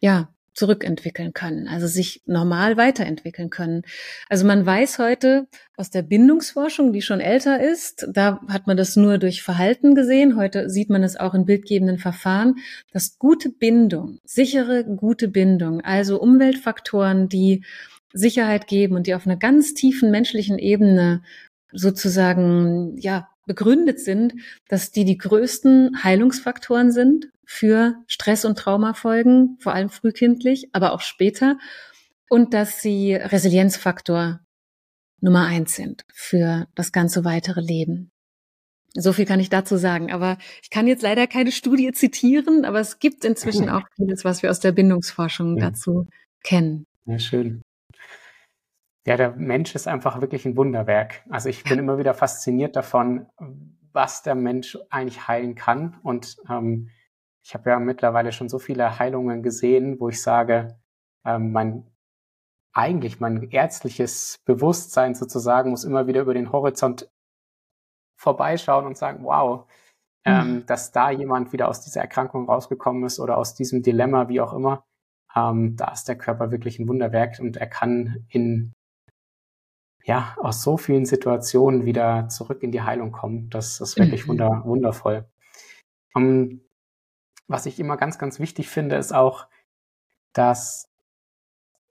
[0.00, 3.82] ja, zurückentwickeln können, also sich normal weiterentwickeln können.
[4.28, 8.96] Also man weiß heute aus der Bindungsforschung, die schon älter ist, da hat man das
[8.96, 12.56] nur durch Verhalten gesehen, heute sieht man es auch in bildgebenden Verfahren,
[12.92, 17.64] dass gute Bindung, sichere gute Bindung, also Umweltfaktoren, die
[18.12, 21.22] Sicherheit geben und die auf einer ganz tiefen menschlichen Ebene
[21.72, 24.34] sozusagen ja begründet sind,
[24.68, 31.02] dass die die größten Heilungsfaktoren sind für Stress- und Traumafolgen, vor allem frühkindlich, aber auch
[31.02, 31.58] später,
[32.30, 34.40] und dass sie Resilienzfaktor
[35.20, 38.10] Nummer eins sind für das ganze weitere Leben.
[38.94, 40.10] So viel kann ich dazu sagen.
[40.10, 44.42] Aber ich kann jetzt leider keine Studie zitieren, aber es gibt inzwischen auch vieles, was
[44.42, 45.68] wir aus der Bindungsforschung ja.
[45.68, 46.08] dazu
[46.42, 46.86] kennen.
[47.04, 47.60] Ja, schön.
[49.06, 51.22] Ja, der Mensch ist einfach wirklich ein Wunderwerk.
[51.28, 53.26] Also ich bin immer wieder fasziniert davon,
[53.92, 55.98] was der Mensch eigentlich heilen kann.
[56.02, 56.88] Und ähm,
[57.44, 60.78] ich habe ja mittlerweile schon so viele Heilungen gesehen, wo ich sage,
[61.24, 61.86] ähm, mein
[62.74, 67.10] eigentlich mein ärztliches Bewusstsein sozusagen muss immer wieder über den Horizont
[68.16, 69.66] vorbeischauen und sagen, wow,
[70.24, 70.66] ähm, mhm.
[70.66, 74.54] dass da jemand wieder aus dieser Erkrankung rausgekommen ist oder aus diesem Dilemma, wie auch
[74.54, 74.84] immer,
[75.34, 78.72] ähm, da ist der Körper wirklich ein Wunderwerk und er kann in
[80.04, 83.50] ja, aus so vielen Situationen wieder zurück in die Heilung kommen.
[83.50, 84.30] Das ist wirklich mhm.
[84.30, 85.28] wunder, wundervoll.
[86.14, 86.60] Um, ähm,
[87.52, 89.46] was ich immer ganz, ganz wichtig finde, ist auch,
[90.32, 90.88] dass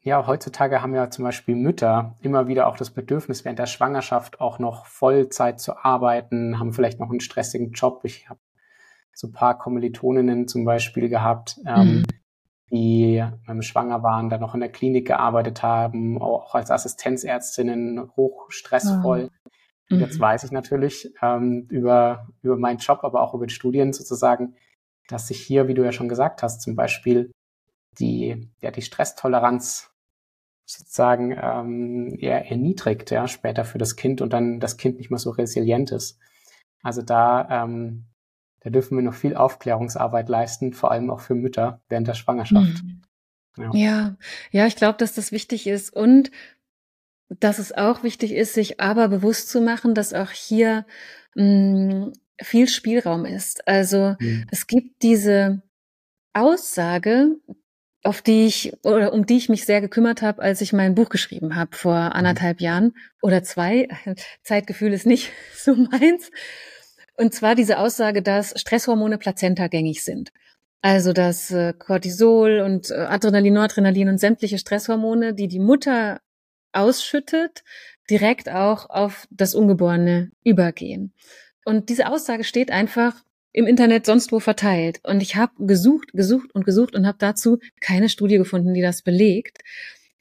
[0.03, 4.41] ja, heutzutage haben ja zum Beispiel Mütter immer wieder auch das Bedürfnis, während der Schwangerschaft
[4.41, 8.01] auch noch Vollzeit zu arbeiten, haben vielleicht noch einen stressigen Job.
[8.03, 8.39] Ich habe
[9.13, 12.05] so ein paar Kommilitoninnen zum Beispiel gehabt, ähm, mhm
[12.71, 19.29] die ähm, schwanger waren, dann noch in der Klinik gearbeitet haben, auch als Assistenzärztinnen hochstressvoll.
[19.89, 19.99] Mhm.
[19.99, 24.55] Jetzt weiß ich natürlich ähm, über, über meinen Job, aber auch über die Studien sozusagen,
[25.11, 27.31] dass sich hier, wie du ja schon gesagt hast, zum Beispiel
[27.99, 29.91] die, ja, die Stresstoleranz
[30.65, 35.19] sozusagen ähm, eher erniedrigt, ja, später für das Kind und dann das Kind nicht mehr
[35.19, 36.17] so resilient ist.
[36.81, 38.05] Also da ähm,
[38.61, 42.83] da dürfen wir noch viel Aufklärungsarbeit leisten, vor allem auch für Mütter während der Schwangerschaft.
[42.83, 43.01] Mhm.
[43.57, 43.71] Ja.
[43.73, 44.15] ja,
[44.51, 46.31] ja, ich glaube, dass das wichtig ist und
[47.27, 50.85] dass es auch wichtig ist, sich aber bewusst zu machen, dass auch hier
[51.35, 53.67] mh, mm, viel Spielraum ist.
[53.67, 54.45] Also mhm.
[54.51, 55.61] es gibt diese
[56.33, 57.35] Aussage,
[58.03, 61.09] auf die ich oder um die ich mich sehr gekümmert habe, als ich mein Buch
[61.09, 62.11] geschrieben habe vor mhm.
[62.13, 63.87] anderthalb Jahren oder zwei.
[64.43, 66.31] Zeitgefühl ist nicht so meins.
[67.17, 70.31] Und zwar diese Aussage, dass Stresshormone plazentagängig sind.
[70.81, 76.21] Also dass äh, Cortisol und äh, Adrenalin, Noradrenalin und sämtliche Stresshormone, die die Mutter
[76.73, 77.63] ausschüttet,
[78.09, 81.13] direkt auch auf das Ungeborene übergehen.
[81.65, 83.15] Und diese Aussage steht einfach
[83.53, 84.99] im Internet sonst wo verteilt.
[85.03, 89.01] Und ich habe gesucht, gesucht und gesucht und habe dazu keine Studie gefunden, die das
[89.01, 89.59] belegt.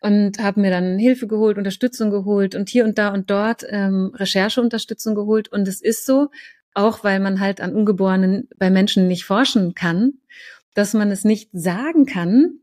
[0.00, 4.12] Und habe mir dann Hilfe geholt, Unterstützung geholt und hier und da und dort ähm,
[4.14, 5.52] Rechercheunterstützung geholt.
[5.52, 6.30] Und es ist so,
[6.72, 10.14] auch weil man halt an Ungeborenen bei Menschen nicht forschen kann,
[10.74, 12.60] dass man es nicht sagen kann,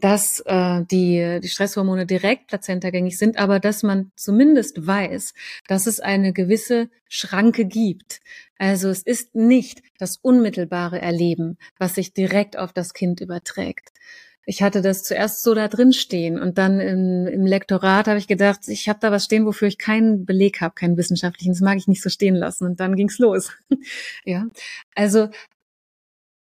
[0.00, 5.34] dass äh, die, die Stresshormone direkt plazentagängig sind, aber dass man zumindest weiß,
[5.66, 8.20] dass es eine gewisse Schranke gibt.
[8.58, 13.90] Also es ist nicht das unmittelbare Erleben, was sich direkt auf das Kind überträgt.
[14.50, 18.26] Ich hatte das zuerst so da drin stehen und dann im, im Lektorat habe ich
[18.26, 21.52] gedacht, ich habe da was stehen, wofür ich keinen Beleg habe, keinen wissenschaftlichen.
[21.52, 22.64] Das mag ich nicht so stehen lassen.
[22.64, 23.52] Und dann ging's los.
[24.24, 24.46] ja,
[24.94, 25.28] also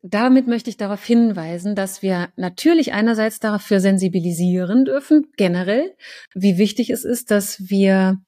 [0.05, 5.95] damit möchte ich darauf hinweisen, dass wir natürlich einerseits dafür sensibilisieren dürfen, generell,
[6.35, 8.21] wie wichtig es ist, dass wir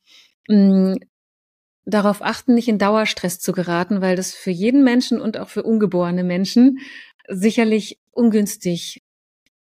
[0.48, 1.00] mh, mm,
[1.86, 5.64] darauf achten, nicht in Dauerstress zu geraten, weil das für jeden Menschen und auch für
[5.64, 6.80] ungeborene Menschen
[7.28, 9.04] sicherlich ungünstig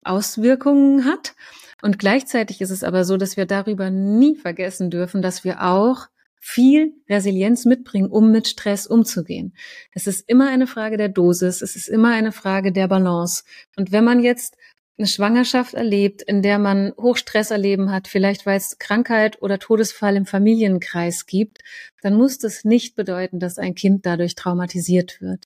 [0.03, 1.35] Auswirkungen hat.
[1.81, 6.07] Und gleichzeitig ist es aber so, dass wir darüber nie vergessen dürfen, dass wir auch
[6.47, 9.55] viel Resilienz mitbringen, um mit Stress umzugehen.
[9.93, 13.43] Es ist immer eine Frage der Dosis, es ist immer eine Frage der Balance.
[13.75, 14.55] Und wenn man jetzt
[14.95, 20.15] eine Schwangerschaft erlebt, in der man Hochstress erleben hat, vielleicht weil es Krankheit oder Todesfall
[20.15, 21.63] im Familienkreis gibt,
[22.03, 25.45] dann muss das nicht bedeuten, dass ein Kind dadurch traumatisiert wird,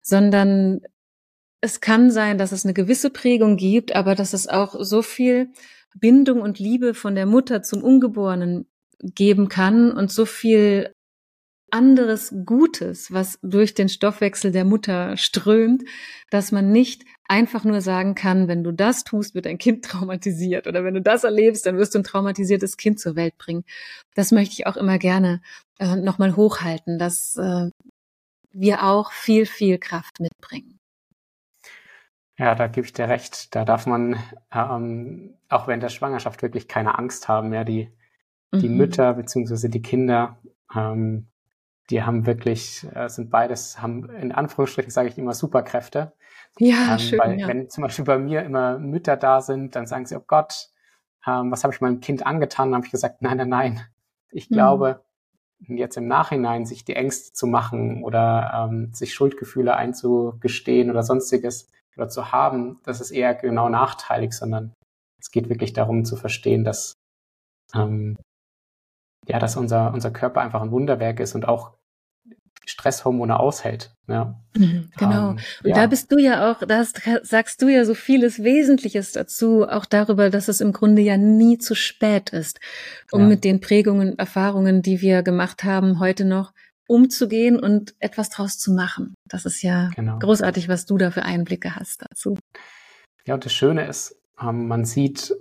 [0.00, 0.80] sondern
[1.60, 5.50] es kann sein, dass es eine gewisse Prägung gibt, aber dass es auch so viel
[5.94, 8.66] Bindung und Liebe von der Mutter zum Ungeborenen
[9.02, 10.94] geben kann und so viel
[11.72, 15.82] anderes Gutes, was durch den Stoffwechsel der Mutter strömt,
[16.30, 20.66] dass man nicht einfach nur sagen kann, wenn du das tust, wird dein Kind traumatisiert
[20.66, 23.64] oder wenn du das erlebst, dann wirst du ein traumatisiertes Kind zur Welt bringen.
[24.14, 25.40] Das möchte ich auch immer gerne
[25.78, 27.70] äh, nochmal hochhalten, dass äh,
[28.52, 30.78] wir auch viel, viel Kraft mitbringen.
[32.38, 33.54] Ja, da gebe ich dir recht.
[33.54, 34.18] Da darf man
[34.52, 37.52] ähm, auch während der Schwangerschaft wirklich keine Angst haben.
[37.52, 37.90] Ja, die
[38.54, 38.76] die mhm.
[38.76, 40.38] Mütter beziehungsweise die Kinder,
[40.74, 41.28] ähm,
[41.90, 46.12] die haben wirklich, äh, sind beides, haben in Anführungsstrichen sage ich immer Superkräfte.
[46.58, 47.18] Ja, ähm, schön.
[47.18, 47.48] Weil ja.
[47.48, 50.70] wenn zum Beispiel bei mir immer Mütter da sind, dann sagen sie, oh Gott,
[51.26, 52.68] ähm, was habe ich meinem Kind angetan?
[52.68, 53.80] Dann habe ich gesagt, nein, nein, nein.
[54.30, 54.54] Ich mhm.
[54.54, 55.04] glaube,
[55.60, 61.70] jetzt im Nachhinein sich die Ängste zu machen oder ähm, sich Schuldgefühle einzugestehen oder sonstiges
[61.96, 64.74] oder zu haben, das ist eher genau nachteilig, sondern
[65.20, 66.94] es geht wirklich darum zu verstehen, dass
[67.74, 68.16] ähm,
[69.26, 71.72] ja, dass unser, unser Körper einfach ein Wunderwerk ist und auch
[72.64, 73.94] Stresshormone aushält.
[74.08, 74.40] Ja.
[74.56, 75.30] Mhm, genau.
[75.30, 75.74] Ähm, und ja.
[75.74, 76.84] da bist du ja auch, da
[77.22, 81.58] sagst du ja so vieles Wesentliches dazu, auch darüber, dass es im Grunde ja nie
[81.58, 82.60] zu spät ist,
[83.10, 83.26] um ja.
[83.28, 86.52] mit den Prägungen, Erfahrungen, die wir gemacht haben, heute noch
[86.86, 89.14] umzugehen und etwas draus zu machen.
[89.28, 90.18] Das ist ja genau.
[90.18, 92.38] großartig, was du da für Einblicke hast dazu.
[93.24, 95.34] Ja, und das Schöne ist, ähm, man sieht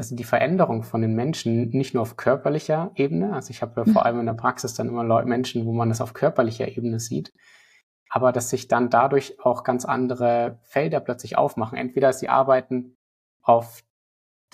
[0.00, 3.84] also die Veränderung von den Menschen nicht nur auf körperlicher Ebene, also ich habe ja
[3.84, 4.06] vor mhm.
[4.06, 7.34] allem in der Praxis dann immer Leute, Menschen, wo man das auf körperlicher Ebene sieht,
[8.08, 11.76] aber dass sich dann dadurch auch ganz andere Felder plötzlich aufmachen.
[11.76, 12.96] Entweder sie arbeiten
[13.42, 13.82] auf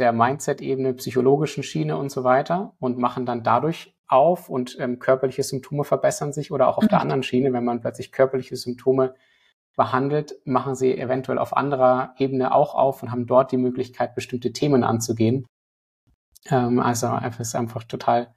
[0.00, 5.44] der Mindset-Ebene, psychologischen Schiene und so weiter und machen dann dadurch auf und ähm, körperliche
[5.44, 6.88] Symptome verbessern sich oder auch auf mhm.
[6.88, 9.14] der anderen Schiene, wenn man plötzlich körperliche Symptome
[9.76, 14.52] behandelt, machen sie eventuell auf anderer Ebene auch auf und haben dort die Möglichkeit, bestimmte
[14.52, 15.46] Themen anzugehen.
[16.46, 18.34] Ähm, also es ist einfach total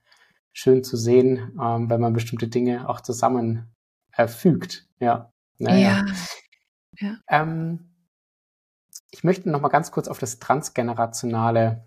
[0.52, 3.74] schön zu sehen, ähm, wenn man bestimmte Dinge auch zusammen
[4.12, 4.88] erfügt.
[5.00, 5.32] Ja.
[5.58, 6.06] Naja.
[7.00, 7.08] Ja.
[7.08, 7.18] ja.
[7.30, 7.96] Ähm,
[9.12, 11.86] ich möchte noch mal ganz kurz auf das Transgenerationale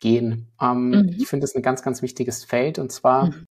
[0.00, 0.50] gehen.
[0.60, 1.08] Ähm, mhm.
[1.18, 3.46] Ich finde es ein ganz, ganz wichtiges Feld und zwar mhm.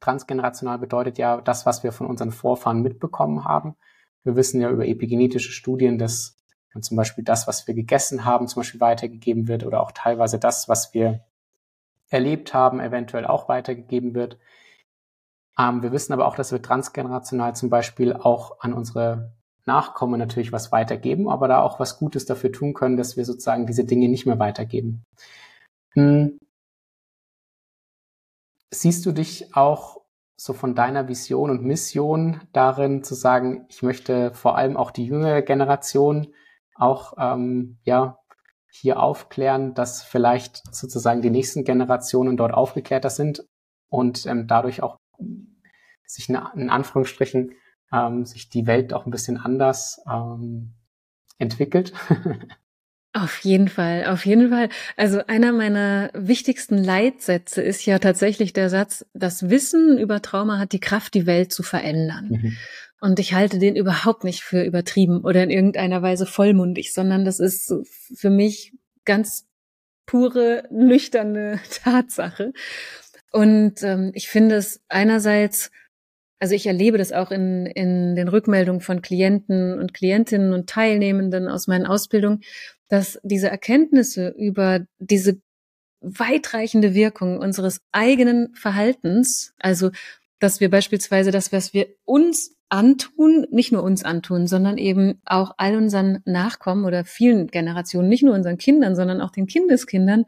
[0.00, 3.76] transgenerational bedeutet ja das, was wir von unseren Vorfahren mitbekommen haben
[4.24, 6.36] wir wissen ja über epigenetische Studien, dass
[6.80, 10.68] zum Beispiel das, was wir gegessen haben, zum Beispiel weitergegeben wird oder auch teilweise das,
[10.68, 11.24] was wir
[12.08, 14.38] erlebt haben, eventuell auch weitergegeben wird.
[15.58, 19.32] Ähm, wir wissen aber auch, dass wir transgenerational zum Beispiel auch an unsere
[19.66, 23.66] Nachkommen natürlich was weitergeben, aber da auch was Gutes dafür tun können, dass wir sozusagen
[23.66, 25.04] diese Dinge nicht mehr weitergeben.
[25.92, 26.38] Hm.
[28.70, 30.03] Siehst du dich auch
[30.36, 35.06] so von deiner Vision und Mission darin zu sagen, ich möchte vor allem auch die
[35.06, 36.28] jüngere Generation
[36.74, 38.18] auch ähm, ja
[38.70, 43.44] hier aufklären, dass vielleicht sozusagen die nächsten Generationen dort aufgeklärter sind
[43.88, 44.98] und ähm, dadurch auch
[46.04, 47.52] sich in, in Anführungsstrichen
[47.92, 50.74] ähm, sich die Welt auch ein bisschen anders ähm,
[51.38, 51.92] entwickelt.
[53.16, 54.68] Auf jeden Fall, auf jeden Fall.
[54.96, 60.72] Also einer meiner wichtigsten Leitsätze ist ja tatsächlich der Satz, das Wissen über Trauma hat
[60.72, 62.28] die Kraft, die Welt zu verändern.
[62.30, 62.56] Mhm.
[63.00, 67.38] Und ich halte den überhaupt nicht für übertrieben oder in irgendeiner Weise vollmundig, sondern das
[67.38, 67.72] ist
[68.16, 68.72] für mich
[69.04, 69.46] ganz
[70.06, 72.52] pure, nüchterne Tatsache.
[73.30, 75.70] Und ähm, ich finde es einerseits
[76.40, 81.48] also ich erlebe das auch in, in den Rückmeldungen von Klienten und Klientinnen und Teilnehmenden
[81.48, 82.42] aus meinen Ausbildungen,
[82.88, 85.40] dass diese Erkenntnisse über diese
[86.00, 89.90] weitreichende Wirkung unseres eigenen Verhaltens, also
[90.38, 95.54] dass wir beispielsweise das, was wir uns antun, nicht nur uns antun, sondern eben auch
[95.56, 100.26] all unseren Nachkommen oder vielen Generationen, nicht nur unseren Kindern, sondern auch den Kindeskindern.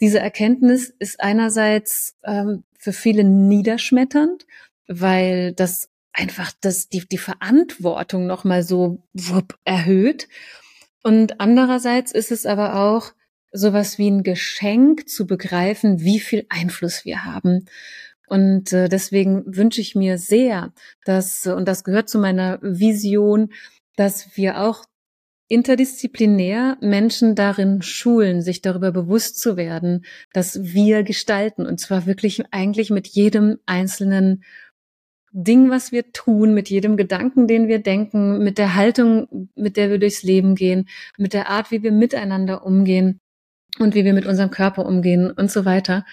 [0.00, 4.44] Diese Erkenntnis ist einerseits ähm, für viele niederschmetternd
[4.88, 10.28] weil das einfach das, die, die Verantwortung nochmal so wupp, erhöht.
[11.02, 13.12] Und andererseits ist es aber auch
[13.52, 17.66] sowas wie ein Geschenk zu begreifen, wie viel Einfluss wir haben.
[18.26, 20.72] Und äh, deswegen wünsche ich mir sehr,
[21.04, 23.52] dass, und das gehört zu meiner Vision,
[23.96, 24.84] dass wir auch
[25.48, 32.44] interdisziplinär Menschen darin schulen, sich darüber bewusst zu werden, dass wir gestalten, und zwar wirklich
[32.50, 34.44] eigentlich mit jedem einzelnen
[35.40, 39.88] Ding, was wir tun, mit jedem Gedanken, den wir denken, mit der Haltung, mit der
[39.88, 43.20] wir durchs Leben gehen, mit der Art, wie wir miteinander umgehen
[43.78, 46.04] und wie wir mit unserem Körper umgehen und so weiter.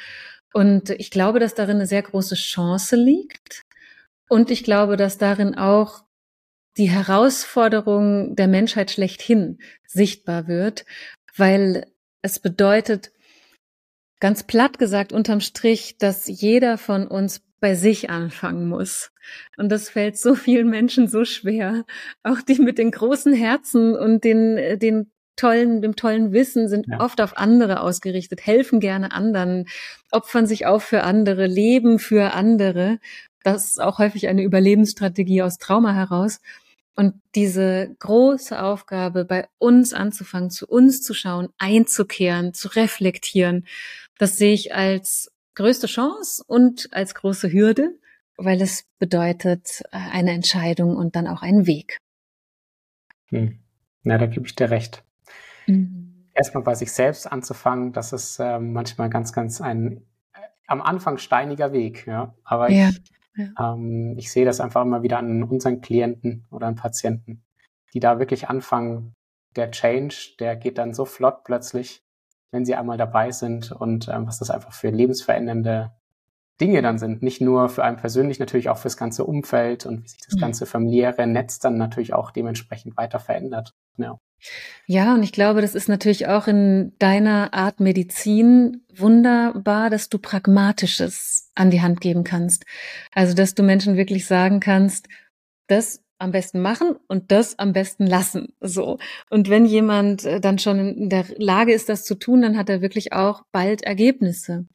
[0.54, 3.64] Und ich glaube, dass darin eine sehr große Chance liegt.
[4.30, 6.04] Und ich glaube, dass darin auch
[6.78, 9.58] die Herausforderung der Menschheit schlechthin
[9.88, 10.86] sichtbar wird,
[11.36, 11.88] weil
[12.22, 13.12] es bedeutet,
[14.20, 19.12] ganz platt gesagt, unterm Strich, dass jeder von uns bei sich anfangen muss.
[19.58, 21.86] Und das fällt so vielen Menschen so schwer.
[22.24, 26.88] Auch die mit den großen Herzen und den, äh, den tollen, dem tollen Wissen sind
[26.88, 27.00] ja.
[27.00, 29.68] oft auf andere ausgerichtet, helfen gerne anderen,
[30.12, 33.00] opfern sich auf für andere, leben für andere.
[33.44, 36.40] Das ist auch häufig eine Überlebensstrategie aus Trauma heraus.
[36.96, 43.68] Und diese große Aufgabe, bei uns anzufangen, zu uns zu schauen, einzukehren, zu reflektieren,
[44.18, 47.98] das sehe ich als größte Chance und als große Hürde,
[48.38, 51.98] weil es bedeutet äh, eine Entscheidung und dann auch einen Weg.
[53.30, 53.60] Hm.
[54.04, 55.04] Na, da gebe ich dir recht.
[55.66, 56.30] Mhm.
[56.34, 61.18] Erstmal bei sich selbst anzufangen, das ist äh, manchmal ganz, ganz ein äh, am Anfang
[61.18, 62.36] steiniger Weg, ja.
[62.44, 63.02] Aber ja, ich,
[63.36, 63.74] ja.
[63.74, 67.44] Ähm, ich sehe das einfach immer wieder an unseren Klienten oder an Patienten,
[67.94, 69.16] die da wirklich anfangen,
[69.56, 72.05] der Change, der geht dann so flott plötzlich,
[72.52, 75.92] wenn sie einmal dabei sind und ähm, was das einfach für lebensverändernde
[76.62, 77.22] Dinge dann sind.
[77.22, 80.42] Nicht nur für einen persönlich, natürlich auch fürs ganze Umfeld und wie sich das mhm.
[80.42, 83.74] ganze familiäre Netz dann natürlich auch dementsprechend weiter verändert.
[83.98, 84.18] Ja.
[84.86, 90.20] Ja, und ich glaube, das ist natürlich auch in deiner Art Medizin wunderbar, dass du
[90.20, 92.66] Pragmatisches an die Hand geben kannst.
[93.14, 95.08] Also, dass du Menschen wirklich sagen kannst,
[95.68, 98.54] das am besten machen und das am besten lassen.
[98.62, 99.00] So.
[99.30, 102.70] Und wenn jemand äh, dann schon in der Lage ist, das zu tun, dann hat
[102.70, 104.66] er wirklich auch bald Ergebnisse.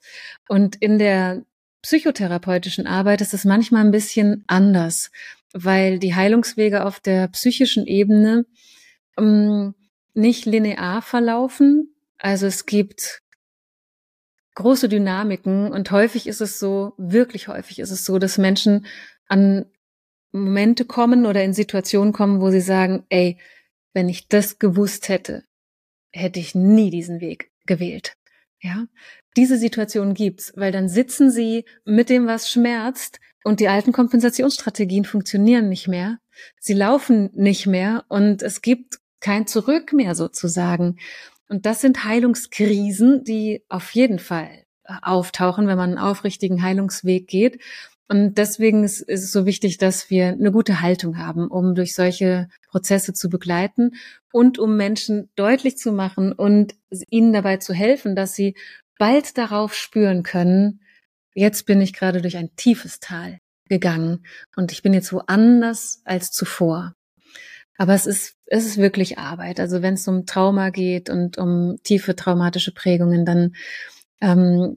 [0.49, 1.45] Und in der
[1.83, 5.11] psychotherapeutischen Arbeit ist es manchmal ein bisschen anders,
[5.53, 8.45] weil die Heilungswege auf der psychischen Ebene
[9.19, 9.75] ähm,
[10.15, 11.95] nicht linear verlaufen.
[12.19, 13.23] Also es gibt
[14.57, 18.87] große Dynamiken und häufig ist es so, wirklich häufig ist es so, dass Menschen
[19.27, 19.67] an
[20.33, 23.39] Momente kommen oder in Situationen kommen, wo sie sagen, ey,
[23.93, 25.45] wenn ich das gewusst hätte,
[26.13, 28.15] hätte ich nie diesen Weg gewählt.
[28.61, 28.87] Ja,
[29.37, 35.05] diese Situation gibt's, weil dann sitzen sie mit dem, was schmerzt und die alten Kompensationsstrategien
[35.05, 36.19] funktionieren nicht mehr.
[36.59, 40.99] Sie laufen nicht mehr und es gibt kein Zurück mehr sozusagen.
[41.49, 47.61] Und das sind Heilungskrisen, die auf jeden Fall auftauchen, wenn man einen aufrichtigen Heilungsweg geht.
[48.11, 52.49] Und deswegen ist, es so wichtig, dass wir eine gute Haltung haben, um durch solche
[52.69, 53.93] Prozesse zu begleiten
[54.33, 56.75] und um Menschen deutlich zu machen und
[57.09, 58.57] ihnen dabei zu helfen, dass sie
[58.99, 60.81] bald darauf spüren können,
[61.35, 63.39] jetzt bin ich gerade durch ein tiefes Tal
[63.69, 66.97] gegangen und ich bin jetzt woanders als zuvor.
[67.79, 69.61] Aber es ist, es ist wirklich Arbeit.
[69.61, 73.55] Also wenn es um Trauma geht und um tiefe traumatische Prägungen, dann
[74.21, 74.75] ähm,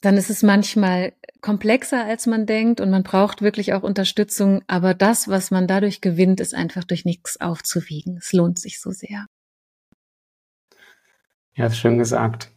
[0.00, 4.62] dann ist es manchmal komplexer, als man denkt und man braucht wirklich auch Unterstützung.
[4.66, 8.16] Aber das, was man dadurch gewinnt, ist einfach durch nichts aufzuwiegen.
[8.18, 9.26] Es lohnt sich so sehr.
[11.54, 12.50] Ja, schön gesagt.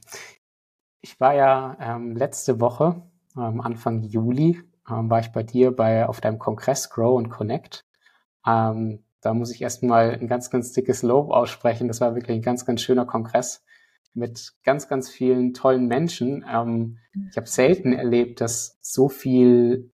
[1.01, 3.01] Ich war ja ähm, letzte Woche,
[3.35, 7.85] ähm, Anfang Juli, ähm, war ich bei dir bei auf deinem Kongress Grow and Connect.
[8.45, 11.87] Ähm, da muss ich erstmal ein ganz, ganz dickes Lob aussprechen.
[11.87, 13.63] Das war wirklich ein ganz, ganz schöner Kongress
[14.13, 16.45] mit ganz, ganz vielen tollen Menschen.
[16.49, 16.99] Ähm,
[17.29, 19.91] ich habe selten erlebt, dass so viel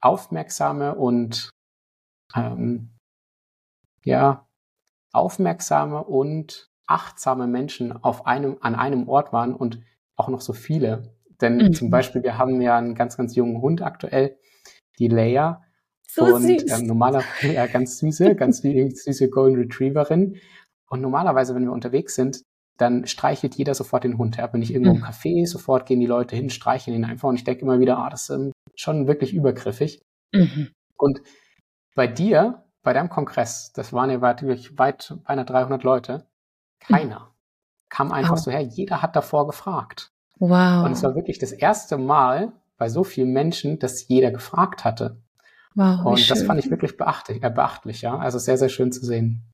[0.00, 1.50] aufmerksame und
[2.34, 2.90] ähm,
[4.04, 4.46] ja
[5.12, 9.80] aufmerksame und achtsame Menschen auf einem an einem Ort waren und
[10.16, 11.14] auch noch so viele.
[11.40, 11.72] Denn mhm.
[11.72, 14.38] zum Beispiel wir haben ja einen ganz, ganz jungen Hund aktuell,
[14.98, 15.62] die Leia.
[16.06, 16.80] So und süß.
[16.80, 20.36] Ähm, normaler, ja, ganz süße, ganz süße Golden Retrieverin.
[20.88, 22.42] Und normalerweise, wenn wir unterwegs sind,
[22.80, 24.36] dann streichelt jeder sofort den Hund.
[24.36, 25.00] Ja, bin ich irgendwo mhm.
[25.00, 27.28] im Café, sofort gehen die Leute hin, streicheln ihn einfach.
[27.28, 30.00] Und ich denke immer wieder, ah, das ist ähm, schon wirklich übergriffig.
[30.32, 30.68] Mhm.
[30.96, 31.20] Und
[31.94, 36.26] bei dir, bei deinem Kongress, das waren ja wirklich weit, beinahe 300 Leute,
[36.80, 37.88] keiner mhm.
[37.88, 38.40] kam einfach wow.
[38.40, 38.62] so her.
[38.62, 40.12] Jeder hat davor gefragt.
[40.38, 40.86] Wow.
[40.86, 45.20] Und es war wirklich das erste Mal bei so vielen Menschen, dass jeder gefragt hatte.
[45.74, 46.04] Wow.
[46.06, 48.16] Und das fand ich wirklich beachtlich, äh, beachtlich, ja.
[48.16, 49.44] Also sehr, sehr schön zu sehen.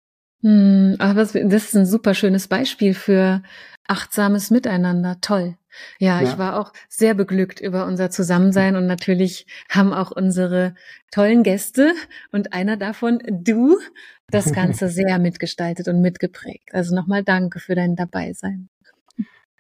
[0.43, 3.43] Hm, aber das ist ein super schönes Beispiel für
[3.89, 5.19] achtsames Miteinander.
[5.21, 5.57] Toll.
[5.99, 10.75] Ja, ja, ich war auch sehr beglückt über unser Zusammensein und natürlich haben auch unsere
[11.11, 11.93] tollen Gäste
[12.33, 13.79] und einer davon, du,
[14.31, 16.71] das Ganze sehr mitgestaltet und mitgeprägt.
[16.73, 18.69] Also nochmal danke für dein Dabeisein.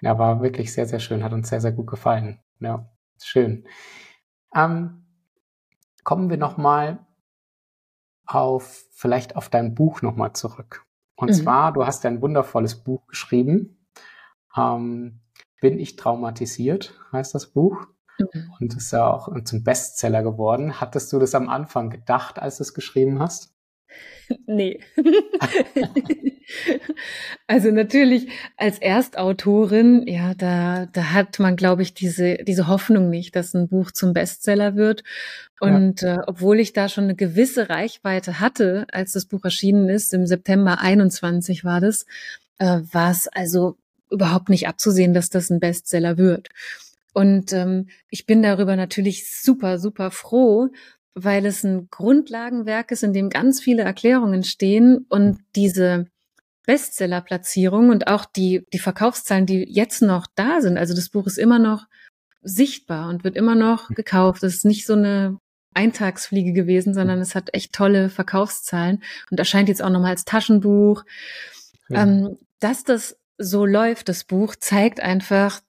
[0.01, 2.39] Ja, war wirklich sehr, sehr schön, hat uns sehr, sehr gut gefallen.
[2.61, 2.89] Ja,
[3.22, 3.64] schön.
[4.55, 5.05] Ähm,
[6.05, 7.05] kommen wir nochmal
[8.27, 10.85] auf, vielleicht auf dein Buch nochmal zurück.
[11.16, 11.35] Und mhm.
[11.35, 13.87] zwar, du hast ja ein wundervolles Buch geschrieben.
[14.57, 15.20] Ähm,
[15.61, 17.87] Bin ich traumatisiert, heißt das Buch.
[18.18, 18.53] Mhm.
[18.61, 20.81] Und ist ja auch zum Bestseller geworden.
[20.81, 23.55] Hattest du das am Anfang gedacht, als du es geschrieben hast?
[24.47, 24.81] Nee.
[27.47, 33.37] also natürlich als Erstautorin, ja, da, da hat man, glaube ich, diese, diese Hoffnung nicht,
[33.37, 35.05] dass ein Buch zum Bestseller wird.
[35.61, 36.16] Und ja.
[36.16, 40.26] äh, obwohl ich da schon eine gewisse Reichweite hatte, als das Buch erschienen ist, im
[40.26, 42.07] September 21 war das,
[42.59, 43.76] äh, war es also
[44.11, 46.50] überhaupt nicht abzusehen, dass das ein Bestseller wird.
[47.12, 50.68] Und ähm, ich bin darüber natürlich super, super froh,
[51.14, 56.09] weil es ein Grundlagenwerk ist, in dem ganz viele Erklärungen stehen und diese
[56.66, 60.76] Bestseller-Platzierung und auch die, die Verkaufszahlen, die jetzt noch da sind.
[60.76, 61.86] Also das Buch ist immer noch
[62.42, 64.42] sichtbar und wird immer noch gekauft.
[64.42, 65.38] Das ist nicht so eine
[65.77, 71.05] Eintagsfliege gewesen, sondern es hat echt tolle Verkaufszahlen und erscheint jetzt auch nochmal als Taschenbuch.
[71.89, 72.03] Ja.
[72.03, 75.61] Ähm, dass das so läuft, das Buch, zeigt einfach,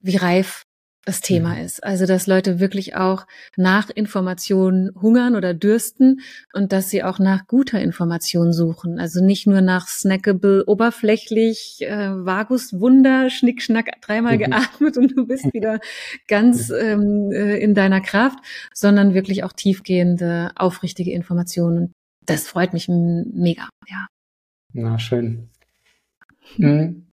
[0.00, 0.64] wie reif
[1.04, 1.64] das Thema mhm.
[1.64, 1.82] ist.
[1.82, 3.26] Also, dass Leute wirklich auch
[3.56, 6.20] nach Informationen hungern oder dürsten
[6.52, 8.98] und dass sie auch nach guter Information suchen.
[8.98, 14.40] Also nicht nur nach snackable, oberflächlich, äh, Vagus Wunder, Schnickschnack, dreimal mhm.
[14.40, 15.80] geatmet und du bist wieder
[16.28, 16.76] ganz mhm.
[16.80, 18.38] ähm, äh, in deiner Kraft,
[18.74, 21.92] sondern wirklich auch tiefgehende, aufrichtige Informationen.
[22.26, 24.06] das freut mich mega, ja.
[24.72, 25.50] Na, schön.
[26.56, 27.06] Hm.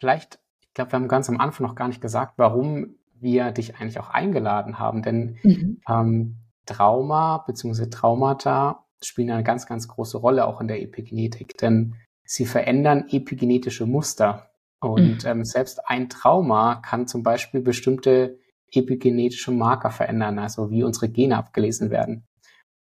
[0.00, 0.38] Vielleicht
[0.72, 4.00] ich glaube, wir haben ganz am Anfang noch gar nicht gesagt, warum wir dich eigentlich
[4.00, 5.02] auch eingeladen haben.
[5.02, 5.82] Denn mhm.
[5.86, 7.90] ähm, Trauma bzw.
[7.90, 13.84] Traumata spielen eine ganz, ganz große Rolle auch in der Epigenetik, denn sie verändern epigenetische
[13.84, 14.50] Muster.
[14.80, 15.30] Und mhm.
[15.30, 18.38] ähm, selbst ein Trauma kann zum Beispiel bestimmte
[18.70, 22.24] epigenetische Marker verändern, also wie unsere Gene abgelesen werden.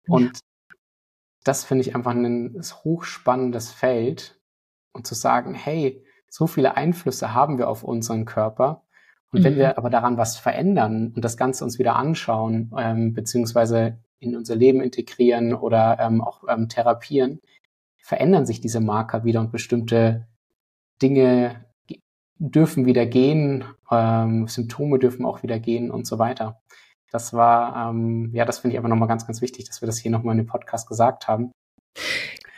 [0.05, 0.13] Ja.
[0.13, 0.41] Und
[1.43, 4.35] das finde ich einfach ein hochspannendes Feld.
[4.91, 8.83] Und zu sagen, hey, so viele Einflüsse haben wir auf unseren Körper.
[9.31, 9.43] Und mhm.
[9.43, 14.35] wenn wir aber daran was verändern und das Ganze uns wieder anschauen, ähm, beziehungsweise in
[14.35, 17.39] unser Leben integrieren oder ähm, auch ähm, therapieren,
[17.97, 20.27] verändern sich diese Marker wieder und bestimmte
[21.01, 21.65] Dinge
[22.39, 26.61] dürfen wieder gehen, ähm, Symptome dürfen auch wieder gehen und so weiter.
[27.11, 29.97] Das war, ähm, ja, das finde ich aber nochmal ganz, ganz wichtig, dass wir das
[29.97, 31.51] hier nochmal in dem Podcast gesagt haben.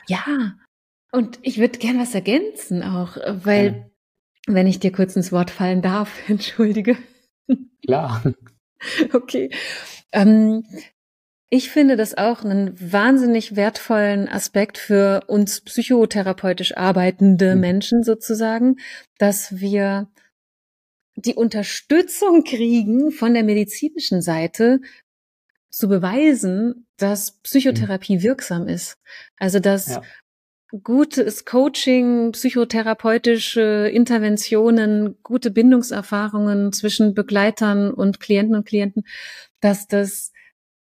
[0.07, 0.24] Ja,
[1.12, 3.66] und ich würde gern was ergänzen auch, weil,
[4.47, 4.53] ja.
[4.53, 6.97] wenn ich dir kurz ins Wort fallen darf, entschuldige.
[7.84, 8.24] Klar.
[9.14, 9.51] Okay.
[10.12, 10.66] Ähm,
[11.51, 17.62] ich finde das auch einen wahnsinnig wertvollen Aspekt für uns psychotherapeutisch arbeitende mhm.
[17.62, 18.78] Menschen sozusagen,
[19.20, 20.09] dass wir
[21.16, 24.82] die Unterstützung kriegen von der medizinischen Seite
[25.70, 28.24] zu beweisen, dass Psychotherapie mhm.
[28.24, 28.97] wirksam ist.
[29.38, 30.01] Also dass ja
[30.84, 39.03] gutes Coaching, psychotherapeutische Interventionen, gute Bindungserfahrungen zwischen Begleitern und Klienten und Klienten,
[39.59, 40.32] dass das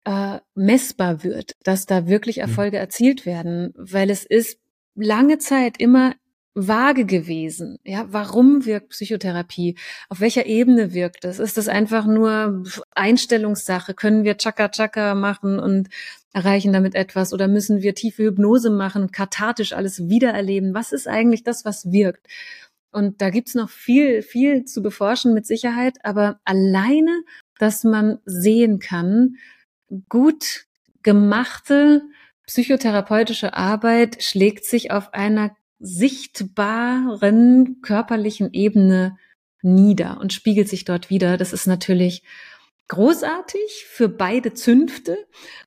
[0.05, 2.43] äh, messbar wird, dass da wirklich mhm.
[2.43, 4.59] Erfolge erzielt werden, weil es ist
[4.95, 6.14] lange Zeit immer
[6.55, 7.78] vage gewesen.
[7.84, 9.76] Ja, warum wirkt Psychotherapie?
[10.09, 11.38] Auf welcher Ebene wirkt es?
[11.38, 13.94] Ist das einfach nur Einstellungssache?
[13.94, 15.88] Können wir Chaka Chaka machen und
[16.32, 17.32] erreichen damit etwas?
[17.32, 20.74] Oder müssen wir tiefe Hypnose machen, kathartisch alles wiedererleben?
[20.74, 22.26] Was ist eigentlich das, was wirkt?
[22.92, 25.98] Und da gibt's noch viel, viel zu beforschen mit Sicherheit.
[26.05, 27.22] Aber alleine,
[27.59, 29.36] dass man sehen kann,
[30.09, 30.66] gut
[31.03, 32.03] gemachte
[32.46, 39.16] psychotherapeutische Arbeit schlägt sich auf einer sichtbaren körperlichen Ebene
[39.62, 41.37] nieder und spiegelt sich dort wieder.
[41.37, 42.22] Das ist natürlich
[42.89, 45.16] großartig für beide Zünfte.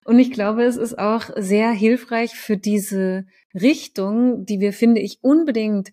[0.03, 5.20] Und ich glaube, es ist auch sehr hilfreich für diese Richtung, die wir, finde ich,
[5.22, 5.91] unbedingt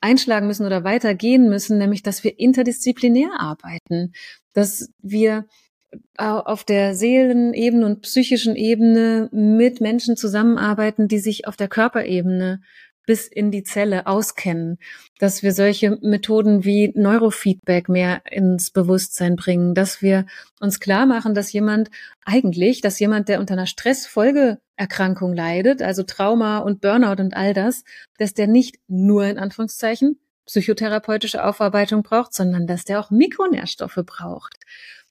[0.00, 4.12] einschlagen müssen oder weitergehen müssen, nämlich, dass wir interdisziplinär arbeiten,
[4.52, 5.46] dass wir
[6.18, 12.60] auf der Seelenebene und psychischen Ebene mit Menschen zusammenarbeiten, die sich auf der Körperebene
[13.06, 14.78] bis in die Zelle auskennen,
[15.18, 20.26] dass wir solche Methoden wie Neurofeedback mehr ins Bewusstsein bringen, dass wir
[20.60, 21.90] uns klar machen, dass jemand
[22.24, 27.84] eigentlich, dass jemand, der unter einer Stressfolgeerkrankung leidet, also Trauma und Burnout und all das,
[28.18, 34.54] dass der nicht nur in Anführungszeichen psychotherapeutische Aufarbeitung braucht, sondern dass der auch Mikronährstoffe braucht.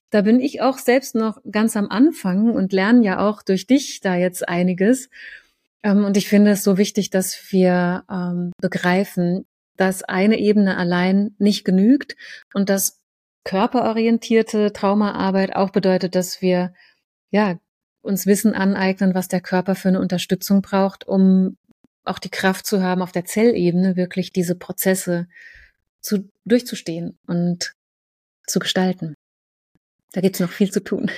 [0.09, 3.99] Da bin ich auch selbst noch ganz am Anfang und lerne ja auch durch dich
[3.99, 5.09] da jetzt einiges.
[5.85, 9.45] Ähm, und ich finde es so wichtig, dass wir ähm, begreifen,
[9.77, 12.15] dass eine Ebene allein nicht genügt
[12.53, 12.99] und dass
[13.43, 16.73] körperorientierte Traumaarbeit auch bedeutet, dass wir
[17.29, 17.59] ja
[18.01, 21.57] uns Wissen aneignen, was der Körper für eine Unterstützung braucht, um
[22.03, 25.27] auch die Kraft zu haben, auf der Zellebene wirklich diese Prozesse
[26.01, 27.73] zu, durchzustehen und
[28.47, 29.13] zu gestalten.
[30.13, 31.11] Da gibt es noch viel zu tun.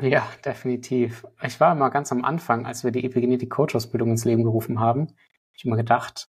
[0.00, 1.26] Ja, definitiv.
[1.42, 4.80] Ich war immer ganz am Anfang, als wir die Epigenetik Coach Ausbildung ins Leben gerufen
[4.80, 6.28] haben, hab ich immer gedacht,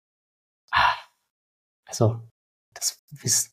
[0.72, 0.96] ah,
[1.86, 2.22] also
[2.74, 3.04] das,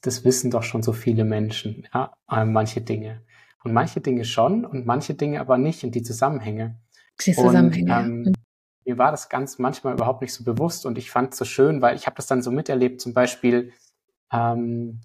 [0.00, 3.22] das wissen doch schon so viele Menschen, ja, äh, manche Dinge.
[3.64, 6.80] Und manche Dinge schon und manche Dinge aber nicht in die Zusammenhänge.
[7.24, 7.98] Die Zusammenhänge.
[7.98, 8.32] Und, ähm,
[8.84, 11.82] mir war das ganz manchmal überhaupt nicht so bewusst und ich fand es so schön,
[11.82, 13.72] weil ich habe das dann so miterlebt, zum Beispiel
[14.32, 15.00] ähm,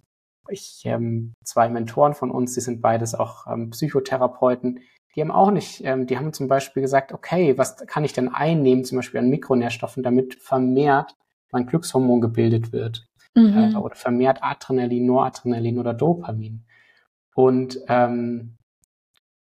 [0.50, 4.80] ich ähm, zwei Mentoren von uns, die sind beides auch ähm, Psychotherapeuten,
[5.16, 8.30] die haben auch nicht, ähm, die haben zum Beispiel gesagt, okay, was kann ich denn
[8.30, 11.16] einnehmen, zum Beispiel an Mikronährstoffen, damit vermehrt
[11.52, 13.74] mein Glückshormon gebildet wird mhm.
[13.74, 16.66] äh, oder vermehrt Adrenalin, Noradrenalin oder Dopamin.
[17.36, 18.58] Und ähm,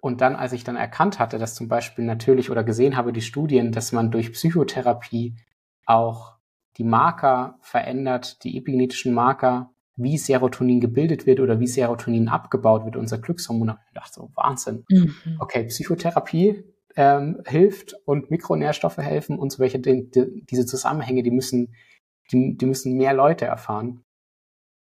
[0.02, 3.22] und dann, als ich dann erkannt hatte, dass zum Beispiel natürlich oder gesehen habe die
[3.22, 5.38] Studien, dass man durch Psychotherapie
[5.86, 6.34] auch
[6.76, 12.96] die Marker verändert, die epigenetischen Marker wie Serotonin gebildet wird oder wie Serotonin abgebaut wird,
[12.96, 13.70] unser Glückshormon.
[13.70, 14.86] Ich gedacht, so Wahnsinn.
[14.90, 15.14] Mhm.
[15.40, 16.64] Okay, Psychotherapie
[16.96, 21.74] ähm, hilft und Mikronährstoffe helfen und so welche die, die, diese Zusammenhänge, die müssen,
[22.32, 24.04] die, die müssen mehr Leute erfahren.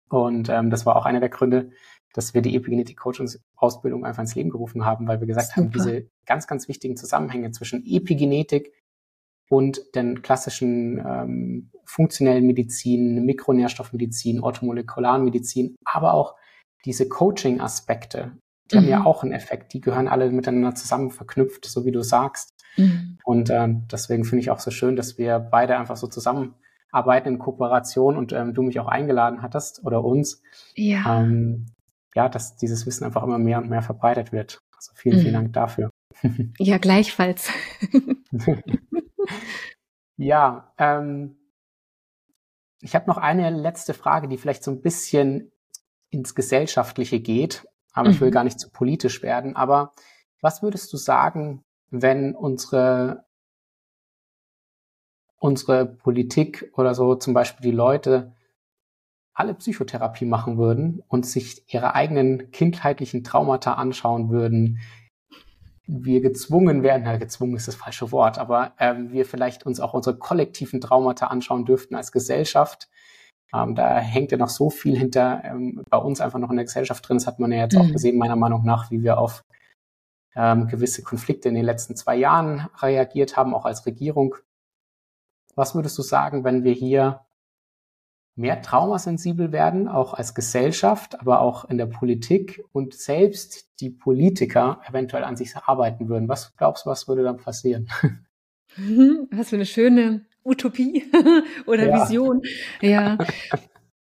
[0.08, 1.70] Und ähm, das war auch einer der Gründe,
[2.12, 5.60] dass wir die Epigenetik Coaching Ausbildung einfach ins Leben gerufen haben, weil wir gesagt Super.
[5.60, 8.72] haben, diese ganz, ganz wichtigen Zusammenhänge zwischen Epigenetik
[9.50, 16.36] und den klassischen ähm, funktionellen Medizin, Mikronährstoffmedizin, Orthomolekularmedizin, aber auch
[16.84, 18.32] diese Coaching-Aspekte,
[18.70, 18.80] die mhm.
[18.80, 19.06] haben ja mhm.
[19.06, 19.72] auch einen Effekt.
[19.72, 22.54] Die gehören alle miteinander zusammen verknüpft, so wie du sagst.
[22.76, 23.18] Mhm.
[23.24, 27.38] Und äh, deswegen finde ich auch so schön, dass wir beide einfach so zusammenarbeiten in
[27.40, 30.42] Kooperation und ähm, du mich auch eingeladen hattest oder uns.
[30.76, 31.20] Ja.
[31.20, 31.66] Ähm,
[32.14, 34.60] ja, dass dieses Wissen einfach immer mehr und mehr verbreitet wird.
[34.76, 35.22] Also vielen, mhm.
[35.22, 35.89] vielen Dank dafür.
[36.58, 37.50] Ja, gleichfalls.
[40.16, 41.36] ja, ähm,
[42.80, 45.52] ich habe noch eine letzte Frage, die vielleicht so ein bisschen
[46.10, 48.14] ins Gesellschaftliche geht, aber mhm.
[48.14, 48.34] ich will mhm.
[48.34, 49.56] gar nicht zu politisch werden.
[49.56, 49.92] Aber
[50.40, 53.24] was würdest du sagen, wenn unsere
[55.40, 58.34] unsere Politik oder so zum Beispiel die Leute
[59.32, 64.80] alle Psychotherapie machen würden und sich ihre eigenen kindheitlichen Traumata anschauen würden,
[65.92, 69.92] wir gezwungen werden, na, gezwungen ist das falsche Wort, aber ähm, wir vielleicht uns auch
[69.92, 72.88] unsere kollektiven Traumata anschauen dürften als Gesellschaft.
[73.52, 76.64] Ähm, da hängt ja noch so viel hinter ähm, bei uns einfach noch in der
[76.64, 77.16] Gesellschaft drin.
[77.16, 77.80] Das hat man ja jetzt mhm.
[77.80, 79.44] auch gesehen, meiner Meinung nach, wie wir auf
[80.36, 84.36] ähm, gewisse Konflikte in den letzten zwei Jahren reagiert haben, auch als Regierung.
[85.56, 87.20] Was würdest du sagen, wenn wir hier
[88.40, 94.80] mehr traumasensibel werden, auch als Gesellschaft, aber auch in der Politik und selbst die Politiker
[94.88, 96.28] eventuell an sich arbeiten würden.
[96.28, 97.88] Was glaubst du, was würde dann passieren?
[98.76, 101.04] Mhm, was für eine schöne Utopie
[101.66, 102.02] oder ja.
[102.04, 102.40] Vision.
[102.80, 103.18] Ja.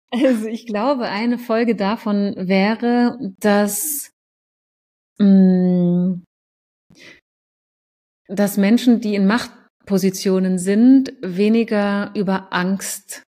[0.09, 4.11] Also ich glaube, eine Folge davon wäre, dass,
[5.19, 6.21] mm,
[8.29, 13.26] dass Menschen, die in Machtpositionen sind, weniger über Angst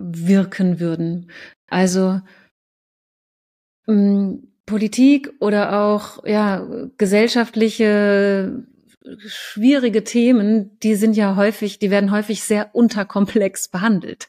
[0.00, 1.30] wirken würden.
[1.68, 2.20] Also
[3.86, 6.64] mh, mm, Politik oder auch ja
[6.96, 8.64] gesellschaftliche
[9.26, 14.28] schwierige Themen, die sind ja häufig, die werden häufig sehr unterkomplex behandelt.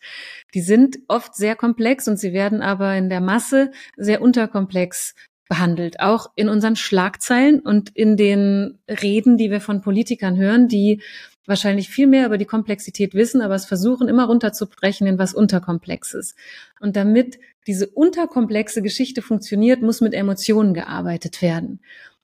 [0.53, 5.13] Die sind oft sehr komplex und sie werden aber in der Masse sehr unterkomplex
[5.49, 5.99] behandelt.
[5.99, 11.01] Auch in unseren Schlagzeilen und in den Reden, die wir von Politikern hören, die
[11.45, 16.35] wahrscheinlich viel mehr über die Komplexität wissen, aber es versuchen immer runterzubrechen in was Unterkomplexes.
[16.79, 21.79] Und damit diese unterkomplexe Geschichte funktioniert, muss mit Emotionen gearbeitet werden.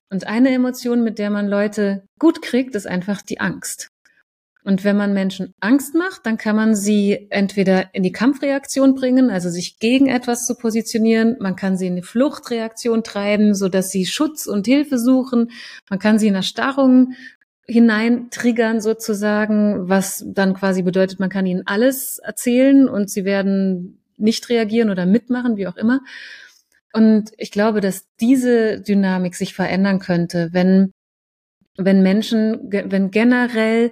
[0.09, 3.91] Und eine Emotion, mit der man Leute gut kriegt, ist einfach die Angst.
[4.67, 9.29] Und wenn man Menschen Angst macht, dann kann man sie entweder in die Kampfreaktion bringen,
[9.29, 11.37] also sich gegen etwas zu positionieren.
[11.39, 15.51] Man kann sie in die Fluchtreaktion treiben, so dass sie Schutz und Hilfe suchen.
[15.89, 17.13] Man kann sie in Erstarrung
[17.67, 23.99] hinein triggern sozusagen, was dann quasi bedeutet, man kann ihnen alles erzählen und sie werden
[24.17, 26.01] nicht reagieren oder mitmachen, wie auch immer.
[26.93, 30.91] Und ich glaube, dass diese Dynamik sich verändern könnte, wenn,
[31.77, 33.91] wenn Menschen, wenn generell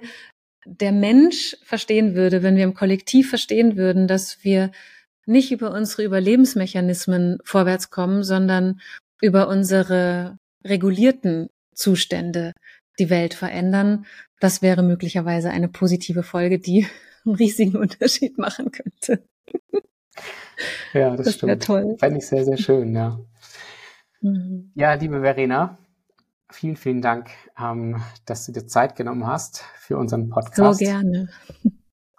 [0.64, 4.72] der Mensch verstehen würde, wenn wir im Kollektiv verstehen würden, dass wir
[5.26, 8.80] nicht über unsere Überlebensmechanismen vorwärts kommen, sondern
[9.20, 12.52] über unsere regulierten Zustände
[12.98, 14.06] die Welt verändern.
[14.40, 16.86] Das wäre möglicherweise eine positive Folge, die
[17.24, 19.24] einen riesigen Unterschied machen könnte.
[20.92, 21.62] Ja, das, das stimmt.
[21.62, 21.96] toll.
[21.98, 23.18] Fände ich sehr, sehr schön, ja.
[24.22, 24.70] Mhm.
[24.74, 25.78] Ja, liebe Verena,
[26.50, 27.28] vielen, vielen Dank,
[27.58, 30.78] ähm, dass du dir Zeit genommen hast für unseren Podcast.
[30.78, 31.28] So gerne.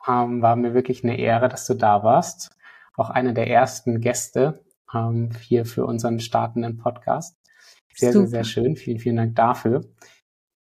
[0.08, 2.52] Ähm, war mir wirklich eine Ehre, dass du da warst.
[2.96, 4.64] Auch einer der ersten Gäste
[4.94, 7.38] ähm, hier für unseren startenden Podcast.
[7.94, 8.28] Sehr, Super.
[8.28, 8.76] sehr, sehr schön.
[8.76, 9.82] Vielen, vielen Dank dafür.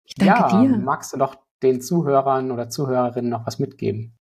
[0.06, 0.78] Ich danke ja, dir.
[0.78, 4.16] Magst du doch den Zuhörern oder Zuhörerinnen noch was mitgeben?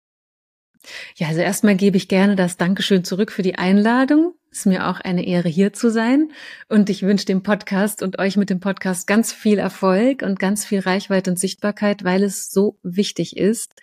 [1.15, 4.35] Ja, also erstmal gebe ich gerne das Dankeschön zurück für die Einladung.
[4.51, 6.33] Ist mir auch eine Ehre, hier zu sein.
[6.69, 10.65] Und ich wünsche dem Podcast und euch mit dem Podcast ganz viel Erfolg und ganz
[10.65, 13.81] viel Reichweite und Sichtbarkeit, weil es so wichtig ist.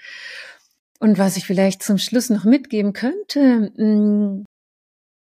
[0.99, 4.45] Und was ich vielleicht zum Schluss noch mitgeben könnte, mh, mm,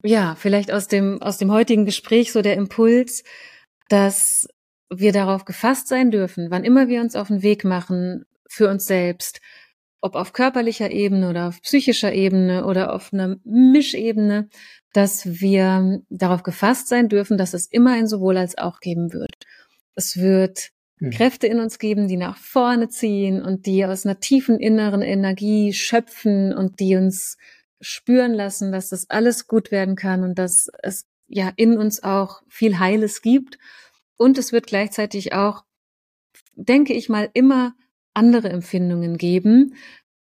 [0.02, 3.22] ja, vielleicht aus dem, aus dem heutigen Gespräch so der Impuls,
[3.90, 4.48] dass
[4.90, 8.84] wir darauf gefasst sein dürfen, wann immer wir uns auf den Weg machen, für uns
[8.84, 9.40] selbst,
[10.00, 14.48] ob auf körperlicher Ebene oder auf psychischer Ebene oder auf einer Mischebene,
[14.92, 19.46] dass wir darauf gefasst sein dürfen, dass es immer ein sowohl als auch geben wird.
[19.94, 21.10] Es wird mhm.
[21.10, 25.72] Kräfte in uns geben, die nach vorne ziehen und die aus einer tiefen inneren Energie
[25.72, 27.36] schöpfen und die uns
[27.80, 32.42] spüren lassen, dass das alles gut werden kann und dass es ja in uns auch
[32.48, 33.58] viel Heiles gibt.
[34.20, 35.64] Und es wird gleichzeitig auch,
[36.54, 37.74] denke ich mal, immer
[38.12, 39.76] andere Empfindungen geben,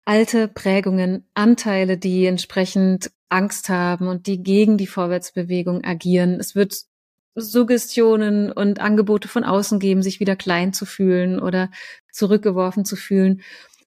[0.05, 6.39] alte Prägungen, Anteile, die entsprechend Angst haben und die gegen die Vorwärtsbewegung agieren.
[6.39, 6.83] Es wird
[7.33, 11.71] Suggestionen und Angebote von außen geben, sich wieder klein zu fühlen oder
[12.11, 13.41] zurückgeworfen zu fühlen.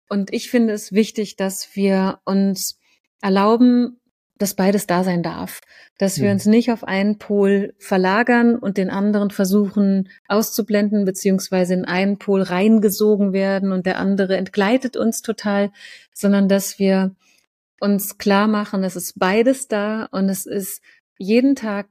[0.08, 2.78] Und ich finde es wichtig, dass wir uns
[3.20, 4.00] erlauben,
[4.38, 5.60] dass beides da sein darf.
[5.98, 6.34] Dass wir mhm.
[6.34, 12.42] uns nicht auf einen Pol verlagern und den anderen versuchen auszublenden, beziehungsweise in einen Pol
[12.42, 15.70] reingesogen werden und der andere entgleitet uns total,
[16.12, 17.14] sondern dass wir
[17.80, 20.82] uns klar machen, es ist beides da und es ist
[21.18, 21.88] jeden Tag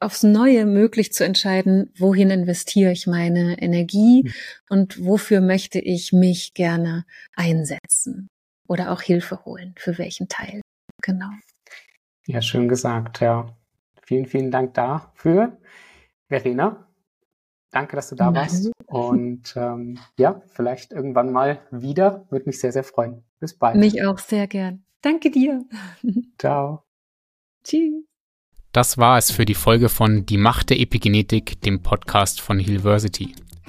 [0.00, 4.32] aufs Neue möglich zu entscheiden, wohin investiere ich meine Energie mhm.
[4.68, 8.28] und wofür möchte ich mich gerne einsetzen
[8.68, 10.60] oder auch Hilfe holen, für welchen Teil.
[11.02, 11.30] Genau.
[12.26, 13.46] Ja, schön gesagt, ja.
[14.02, 15.58] Vielen, vielen Dank dafür.
[16.28, 16.86] Verena,
[17.70, 18.34] danke, dass du da Nein.
[18.34, 18.70] warst.
[18.86, 22.26] Und ähm, ja, vielleicht irgendwann mal wieder.
[22.30, 23.24] Würde mich sehr, sehr freuen.
[23.40, 23.76] Bis bald.
[23.76, 24.84] Mich auch sehr gern.
[25.02, 25.64] Danke dir.
[26.38, 26.84] Ciao.
[27.64, 28.04] Tschüss.
[28.72, 33.34] Das war es für die Folge von Die Macht der Epigenetik, dem Podcast von Hillversity.